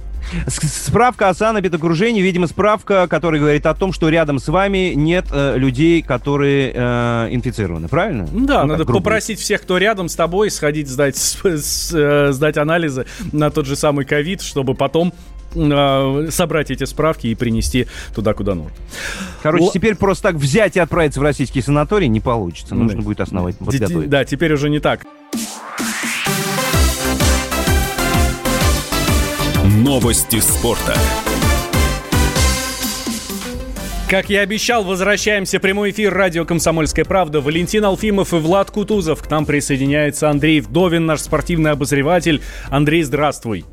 [0.48, 5.56] Справка о санэпидокружении, видимо, справка, которая говорит о том, что рядом с вами нет э,
[5.56, 8.26] людей, которые э, инфицированы, правильно?
[8.32, 12.56] Да, ну, надо попросить всех, кто рядом с тобой, сходить сдать, с, с, э, сдать
[12.56, 15.12] анализы на тот же самый ковид, чтобы потом
[15.54, 18.72] э, собрать эти справки и принести туда, куда нужно.
[19.42, 19.70] Короче, Л...
[19.72, 22.74] теперь просто так взять и отправиться в российский санаторий не получится.
[22.74, 24.08] Нужно будет основательно подготовить.
[24.08, 25.04] Да, теперь уже не так.
[29.64, 30.94] Новости спорта.
[34.08, 35.58] Как я обещал, возвращаемся.
[35.58, 37.40] Прямой эфир радио «Комсомольская правда».
[37.40, 39.22] Валентин Алфимов и Влад Кутузов.
[39.22, 42.42] К нам присоединяется Андрей Вдовин, наш спортивный обозреватель.
[42.68, 43.64] Андрей, здравствуй.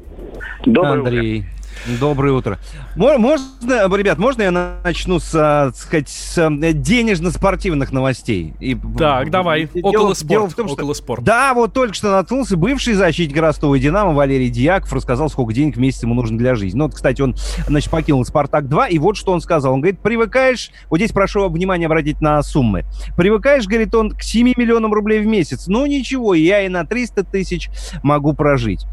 [0.66, 1.40] Добрый Андрей.
[1.40, 1.98] Утро.
[2.00, 2.60] Доброе утро.
[2.96, 4.52] Можно, ребят, можно я
[4.84, 8.54] начну с, так сказать, с э, денежно-спортивных новостей?
[8.60, 9.70] И, так, давай.
[9.74, 10.30] Дело, около спорт.
[10.30, 11.24] Дело в том, что, около спорт.
[11.24, 15.78] Да, вот только что наткнулся бывший защитник Ростова и Динамо Валерий Дьяков рассказал, сколько денег
[15.78, 16.78] в месяц ему нужно для жизни.
[16.78, 17.36] Ну, вот, кстати, он,
[17.68, 19.74] значит, покинул «Спартак-2», и вот что он сказал.
[19.74, 22.84] Он говорит, привыкаешь, вот здесь прошу внимание обратить на суммы.
[23.16, 25.68] Привыкаешь, говорит он, к 7 миллионам рублей в месяц.
[25.68, 27.70] Ну, ничего, я и на 300 тысяч
[28.04, 28.86] могу прожить.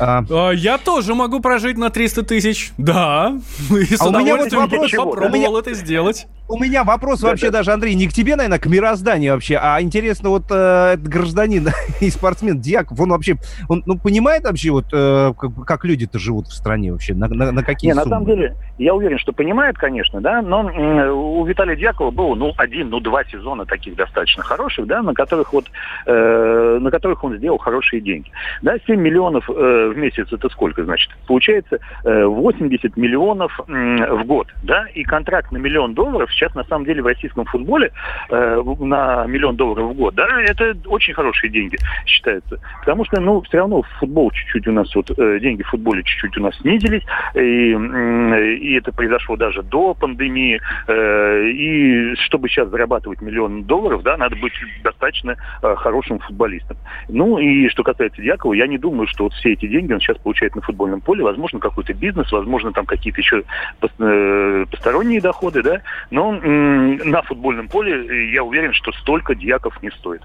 [0.00, 3.35] А, а, я тоже могу прожить на 300 тысяч, да.
[4.00, 5.58] А у меня вот вопрос, попробовал у меня...
[5.58, 6.26] это сделать.
[6.48, 7.58] У меня вопрос да, вообще да.
[7.58, 11.68] даже, Андрей, не к тебе, наверное, к мирозданию вообще, а интересно, вот э, этот гражданин
[12.00, 13.36] и спортсмен Дьяков, он вообще,
[13.68, 17.50] он ну, понимает вообще, вот э, как, как люди-то живут в стране вообще, на, на,
[17.50, 18.04] на какие Не, суммы?
[18.04, 22.36] на самом деле, я уверен, что понимает, конечно, да, но э, у Виталия Дьякова было,
[22.36, 25.66] ну, один, ну, два сезона таких достаточно хороших, да, на которых вот,
[26.06, 28.30] э, на которых он сделал хорошие деньги.
[28.62, 31.10] Да, 7 миллионов э, в месяц, это сколько, значит?
[31.26, 36.64] Получается э, 80 миллионов э, в год, да, и контракт на миллион долларов сейчас на
[36.64, 37.92] самом деле в российском футболе
[38.30, 42.58] э, на миллион долларов в год, да, это очень хорошие деньги считаются.
[42.80, 46.36] Потому что, ну, все равно футбол чуть-чуть у нас, вот э, деньги в футболе чуть-чуть
[46.38, 47.02] у нас снизились,
[47.34, 50.60] и, и это произошло даже до пандемии.
[50.88, 54.52] Э, и чтобы сейчас зарабатывать миллион долларов, да, надо быть
[54.82, 56.76] достаточно э, хорошим футболистом.
[57.08, 60.18] Ну, и что касается Дьякова, я не думаю, что вот все эти деньги он сейчас
[60.18, 61.22] получает на футбольном поле.
[61.22, 63.42] Возможно, какой-то бизнес, возможно, там какие-то еще
[63.82, 70.22] э, посторонние доходы, да, но на футбольном поле я уверен, что столько дьяков не стоит.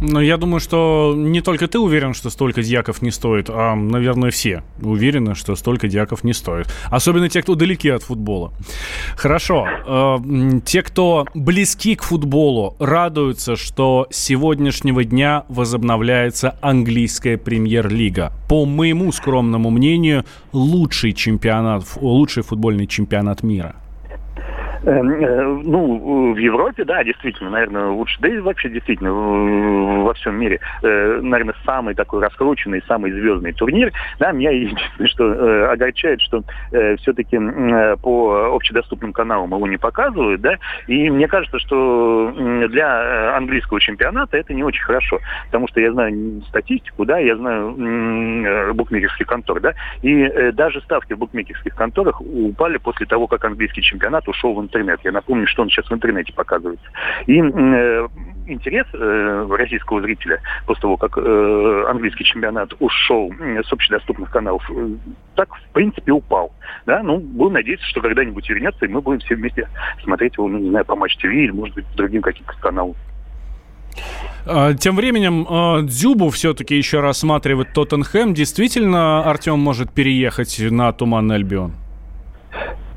[0.00, 4.30] Но я думаю, что не только ты уверен, что столько дьяков не стоит, а, наверное,
[4.30, 6.72] все уверены, что столько дьяков не стоит.
[6.90, 8.52] Особенно те, кто далеки от футбола.
[9.16, 9.66] Хорошо.
[9.86, 10.18] Э,
[10.64, 18.32] те, кто близки к футболу, радуются, что с сегодняшнего дня возобновляется английская премьер-лига.
[18.48, 23.74] По моему скромному мнению, лучший чемпионат, лучший футбольный чемпионат мира.
[24.84, 28.16] Эм, э, ну, в Европе, да, действительно, наверное, лучше.
[28.20, 33.92] Да и вообще, действительно, во всем мире, э, наверное, самый такой раскрученный, самый звездный турнир.
[34.18, 36.42] Да, меня единственное, что э, огорчает, что
[36.98, 37.38] все-таки
[38.02, 40.56] по общедоступным каналам его не показывают, да,
[40.86, 42.32] и мне кажется, что
[42.68, 48.74] для английского чемпионата это не очень хорошо, потому что я знаю статистику, да, я знаю
[48.74, 54.28] букмекерских контор, да, и даже ставки в букмекерских конторах упали после того, как английский чемпионат
[54.28, 55.00] ушел в интернет.
[55.04, 56.86] Я напомню, что он сейчас в интернете показывается.
[57.26, 58.08] И э,
[58.46, 64.88] интерес э, российского зрителя после того, как э, английский чемпионат ушел с общедоступных каналов, э,
[65.34, 66.52] так, в принципе, упал.
[66.86, 67.02] Да?
[67.02, 69.68] Ну, будем надеяться, что когда-нибудь вернется, и мы будем все вместе
[70.02, 72.94] смотреть его, ну, не знаю, по Матч ТВ или, может быть, другим каким-то каналам.
[74.46, 78.34] А, тем временем а, Дзюбу все-таки еще рассматривает Тоттенхэм.
[78.34, 81.74] Действительно, Артем может переехать на Туман Альбион?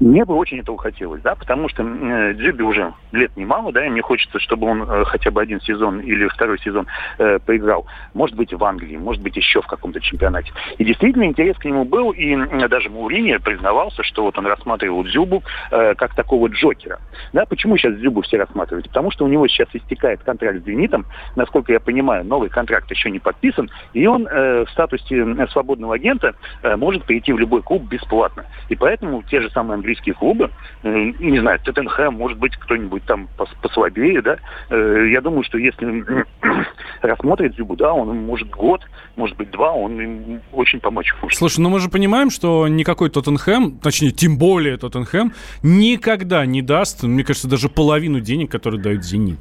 [0.01, 3.89] Мне бы очень этого хотелось, да, потому что э, Джиби уже лет немало, да, и
[3.89, 6.87] мне хочется, чтобы он э, хотя бы один сезон или второй сезон
[7.19, 7.85] э, поиграл.
[8.15, 10.51] Может быть, в Англии, может быть, еще в каком-то чемпионате.
[10.79, 15.03] И действительно интерес к нему был, и э, даже Маурини признавался, что вот он рассматривал
[15.03, 16.99] Дзюбу э, как такого Джокера.
[17.31, 18.87] Да, почему сейчас Дзюбу все рассматривают?
[18.87, 23.11] Потому что у него сейчас истекает контракт с Зенитом, насколько я понимаю, новый контракт еще
[23.11, 26.33] не подписан, и он э, в статусе э, свободного агента
[26.63, 28.45] э, может перейти в любой клуб бесплатно.
[28.69, 30.49] И поэтому те же самые английские английские клубы,
[30.83, 33.27] не знаю, Тоттенхэм, может быть, кто-нибудь там
[33.61, 34.37] послабее, да,
[34.69, 36.05] э, я думаю, что если
[37.01, 38.81] рассмотрит Зюбу, да, он может год,
[39.15, 41.37] может быть, два, он им очень помочь может.
[41.37, 45.33] Слушай, ну мы же понимаем, что никакой Тоттенхэм, точнее, тем более Тоттенхэм,
[45.63, 49.39] никогда не даст, мне кажется, даже половину денег, которые дают «Зенит».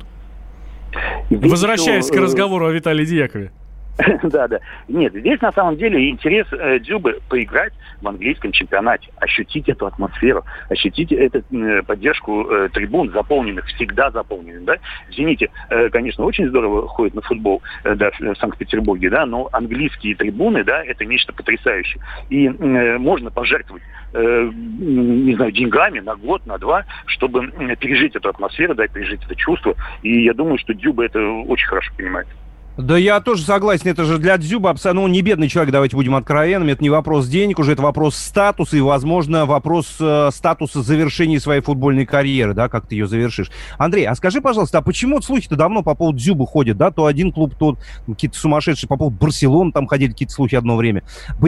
[1.31, 3.53] Возвращаясь к э, разговору о Виталии Дьякове.
[4.25, 4.61] да, да.
[4.89, 10.45] Нет, здесь на самом деле интерес э, Дзюбы поиграть в английском чемпионате, ощутить эту атмосферу,
[10.69, 14.77] ощутить эту э, поддержку э, трибун, заполненных, всегда заполненных, да.
[15.11, 20.15] Извините, э, конечно, очень здорово ходит на футбол, э, да, в Санкт-Петербурге, да, но английские
[20.15, 22.03] трибуны, да, это нечто потрясающее.
[22.31, 23.83] И э, можно пожертвовать,
[24.13, 27.49] э, не знаю, деньгами на год, на два, чтобы
[27.81, 29.75] пережить эту атмосферу, да, пережить это чувство.
[30.03, 32.29] И я думаю, что Дзюба это очень хорошо понимает.
[32.77, 36.15] Да я тоже согласен, это же для Дзюба абсолютно, ну, не бедный человек, давайте будем
[36.15, 41.41] откровенными, это не вопрос денег уже, это вопрос статуса и, возможно, вопрос э, статуса завершения
[41.41, 43.51] своей футбольной карьеры, да, как ты ее завершишь.
[43.77, 47.33] Андрей, а скажи, пожалуйста, а почему слухи-то давно по поводу Дзюба ходят, да, то один
[47.33, 51.03] клуб, то какие-то сумасшедшие, по поводу Барселоны там ходили какие-то слухи одно время.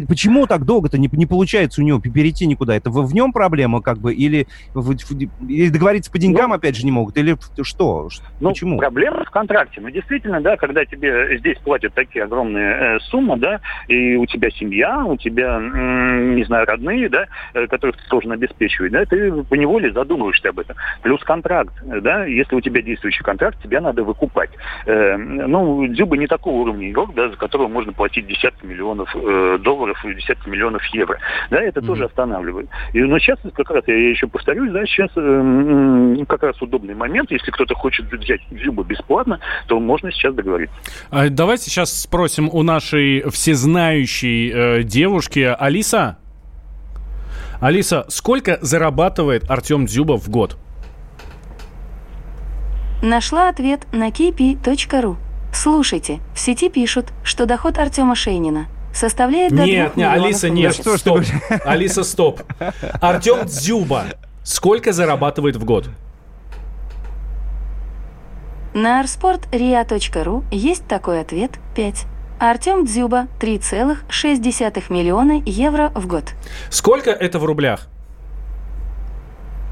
[0.08, 2.76] Почему так долго-то не, не получается у него перейти никуда?
[2.76, 4.94] Это в, в нем проблема, как бы, или, в,
[5.48, 8.08] или договориться по деньгам, ну, опять же, не могут, или что?
[8.40, 8.78] Ну, Почему?
[8.78, 9.80] проблема в контракте.
[9.80, 14.50] Ну, действительно, да, когда тебе здесь платят такие огромные э, суммы, да, и у тебя
[14.50, 19.54] семья, у тебя, не знаю, родные, да, э, которых ты должен обеспечивать, да, ты по
[19.54, 20.76] неволе задумываешься об этом.
[21.02, 24.50] Плюс контракт, да, если у тебя действующий контракт, тебя надо выкупать.
[24.86, 29.58] Э, ну, Дзюба не такого уровня игрок, да, за которого можно платить десятки миллионов э,
[29.60, 31.18] долларов или десятки миллионов евро.
[31.50, 31.86] Да, это mm-hmm.
[31.86, 32.68] тоже останавливает.
[32.92, 37.30] И, но сейчас, как раз, я еще повторюсь, да, сейчас э, как раз удобный момент,
[37.30, 40.76] если кто-то хочет взять Дзюба бесплатно, то можно сейчас договориться.
[41.10, 46.18] А давайте сейчас спросим у нашей всезнающей э, девушки Алиса.
[47.60, 50.56] Алиса, сколько зарабатывает Артем Дзюба в год?
[53.02, 55.16] Нашла ответ на kp.ru.
[55.52, 60.96] Слушайте, в сети пишут, что доход Артема Шейнина составляет до Нет, нет, Алиса, нет, что,
[60.96, 61.22] стоп.
[61.64, 62.42] Алиса, стоп.
[63.00, 64.06] Артем Дзюба
[64.44, 65.88] сколько зарабатывает в год?
[68.74, 72.06] На arsport.ria.ru есть такой ответ 5.
[72.38, 76.32] Артем Дзюба 3,6 миллиона евро в год.
[76.70, 77.88] Сколько это в рублях?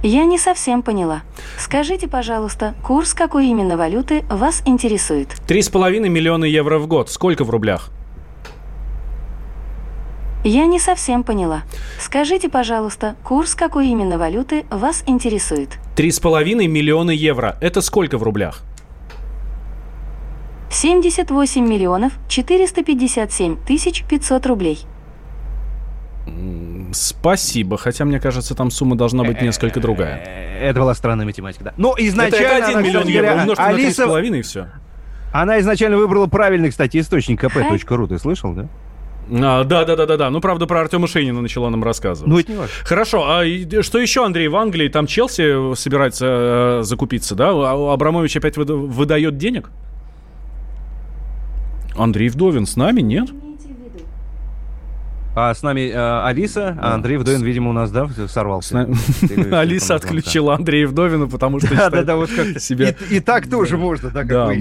[0.03, 1.23] Я не совсем поняла.
[1.59, 5.29] Скажите, пожалуйста, курс какой именно валюты вас интересует?
[5.47, 7.11] Три с половиной миллиона евро в год.
[7.11, 7.91] Сколько в рублях?
[10.45, 11.63] Я не совсем поняла.
[11.99, 15.79] Скажите, пожалуйста, курс какой именно валюты вас интересует?
[15.97, 17.57] Три с половиной миллиона евро.
[17.61, 18.63] Это сколько в рублях?
[20.71, 24.79] 78 миллионов 457 тысяч 500 рублей.
[26.93, 30.19] Спасибо, хотя мне кажется, там сумма должна быть несколько другая.
[30.61, 31.75] Это была странная математика, да.
[31.77, 32.47] Но изначально...
[32.47, 34.07] Это, это 1 миллион евро умножить Алиса...
[34.07, 34.67] на 3,5 и все.
[35.33, 38.09] Она изначально выбрала правильный, кстати, источник kp.ru.
[38.09, 38.69] Ты слышал, да?
[39.33, 40.31] А, да, да, да, да, да.
[40.31, 42.31] Ну, правда, про Артема Шейнина начала нам рассказывать.
[42.31, 42.75] Ну, это не важно.
[42.85, 43.25] Хорошо.
[43.29, 43.45] А
[43.83, 44.89] что еще, Андрей, в Англии?
[44.89, 47.51] Там Челси собирается э, закупиться, да?
[47.51, 49.71] А Абрамович опять выдает денег?
[51.97, 53.31] Андрей Вдовин с нами, нет?
[55.35, 58.89] А с нами э, Алиса, а Андрей Вдовин, видимо, у нас, да, сорвался.
[59.53, 62.95] Алиса отключила Андрея Вдовина, потому что да, да, да, вот как себя...
[63.11, 64.57] И, так тоже можно, да, как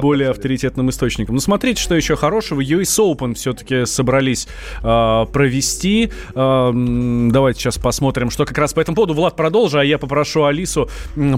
[0.00, 1.34] более авторитетным источником.
[1.34, 2.60] Ну, смотрите, что еще хорошего.
[2.60, 4.48] US Open все-таки собрались
[4.82, 6.10] а, провести.
[6.34, 9.14] А, давайте сейчас посмотрим, что как раз по этому поводу.
[9.14, 10.88] Влад, продолжи, а я попрошу Алису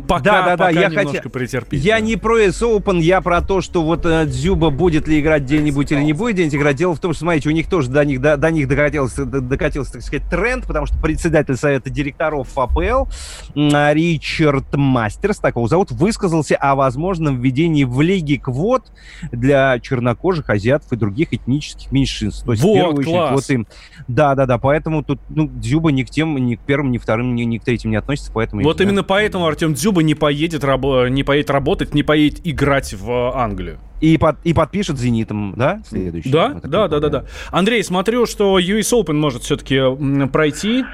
[0.06, 1.84] пока, немножко претерпеть.
[1.84, 5.42] Я не про US Open, я про то, что вот э, Дзюба будет ли играть
[5.42, 6.76] где-нибудь или не будет где-нибудь играть.
[6.76, 9.92] Дело в том, что, смотрите, у них тоже до них до, до них докатился, докатился,
[9.94, 13.06] так сказать, тренд, потому что председатель Совета директоров АПЛ
[13.54, 18.84] Ричард Мастерс, так его зовут, высказался о возможном введении в лиге квот
[19.32, 22.44] для чернокожих, азиатов и других этнических меньшинств.
[22.44, 23.32] То есть, вот, в первую класс.
[23.32, 23.66] очередь, вот им.
[24.08, 27.02] Да, да, да, поэтому тут, ну, Дзюба ни к тем, ни к первым, ни к
[27.02, 28.62] вторым, ни, ни к третьим не относится, поэтому...
[28.62, 33.36] Вот именно поэтому Артем Дзюба не поедет, рабо- не поедет работать, не поедет играть в
[33.36, 33.78] Англию.
[34.00, 36.30] И, под, и подпишет «Зенитом», да, следующий?
[36.30, 37.24] Да, да, да, да, да.
[37.50, 39.80] Андрей, смотрю, что US Open может все-таки
[40.28, 40.84] пройти.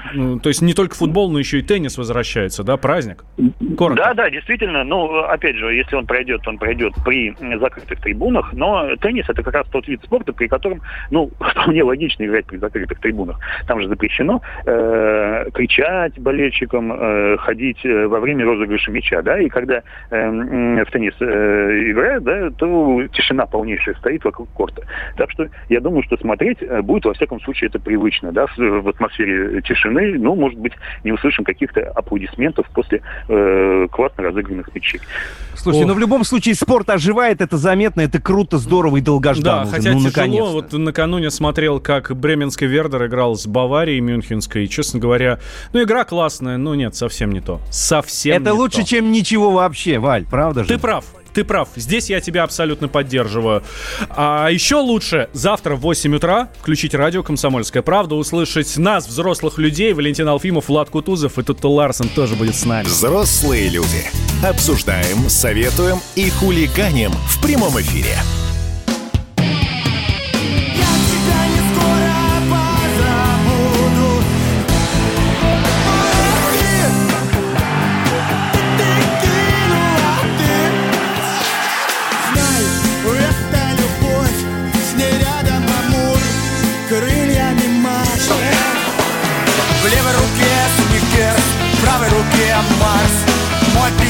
[0.41, 3.23] То есть не только футбол, но еще и теннис возвращается, да, праздник?
[3.77, 4.03] Коротко.
[4.03, 4.83] Да, да, действительно.
[4.83, 8.53] Ну, опять же, если он пройдет, он пройдет при закрытых трибунах.
[8.53, 10.81] Но теннис это как раз тот вид спорта, при котором,
[11.11, 13.39] ну, вполне логично играть при закрытых трибунах.
[13.67, 19.39] Там же запрещено э, кричать болельщикам, э, ходить э, во время розыгрыша мяча, да.
[19.39, 20.29] И когда э,
[20.85, 24.83] в теннис э, играют, да, то тишина полнейшая стоит вокруг корта.
[25.17, 28.87] Так что я думаю, что смотреть э, будет, во всяком случае, это привычно, да, в
[28.87, 30.73] атмосфере тишины, ну, может быть,
[31.03, 34.99] не услышим каких-то аплодисментов после э, классно разыгранных мячей.
[35.55, 35.89] Слушайте, Ох.
[35.89, 39.65] ну в любом случае спорт оживает, это заметно, это круто, здорово и долгожданно.
[39.65, 44.69] Да, хотя ну, тяжело, вот накануне смотрел, как Бременский Вердер играл с Баварией Мюнхенской, и,
[44.69, 45.39] честно говоря,
[45.73, 47.59] ну, игра классная, но нет, совсем не то.
[47.69, 48.87] Совсем Это лучше, то.
[48.87, 50.69] чем ничего вообще, Валь, правда же?
[50.69, 51.05] Ты прав.
[51.35, 53.61] Ты прав, здесь я тебя абсолютно поддерживаю.
[54.09, 59.91] А еще лучше завтра в 8 утра включить радио «Комсомольская правда», услышать нас, взрослых людей,
[59.91, 62.85] Валентин Алфимов, Влад Кутузов и Тутту Ларсен тоже будет с нами.
[62.85, 64.09] Взрослые люди.
[64.45, 68.15] Обсуждаем, советуем и хулиганим в прямом эфире.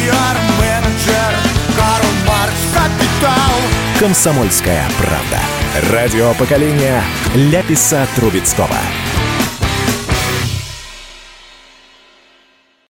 [0.06, 1.34] Пиар-менеджер
[1.76, 3.56] Карл Маркс Капитал
[4.00, 5.40] «Комсомольская правда».
[5.92, 7.02] Радио поколения
[7.34, 8.78] Ляписа Трубецкого.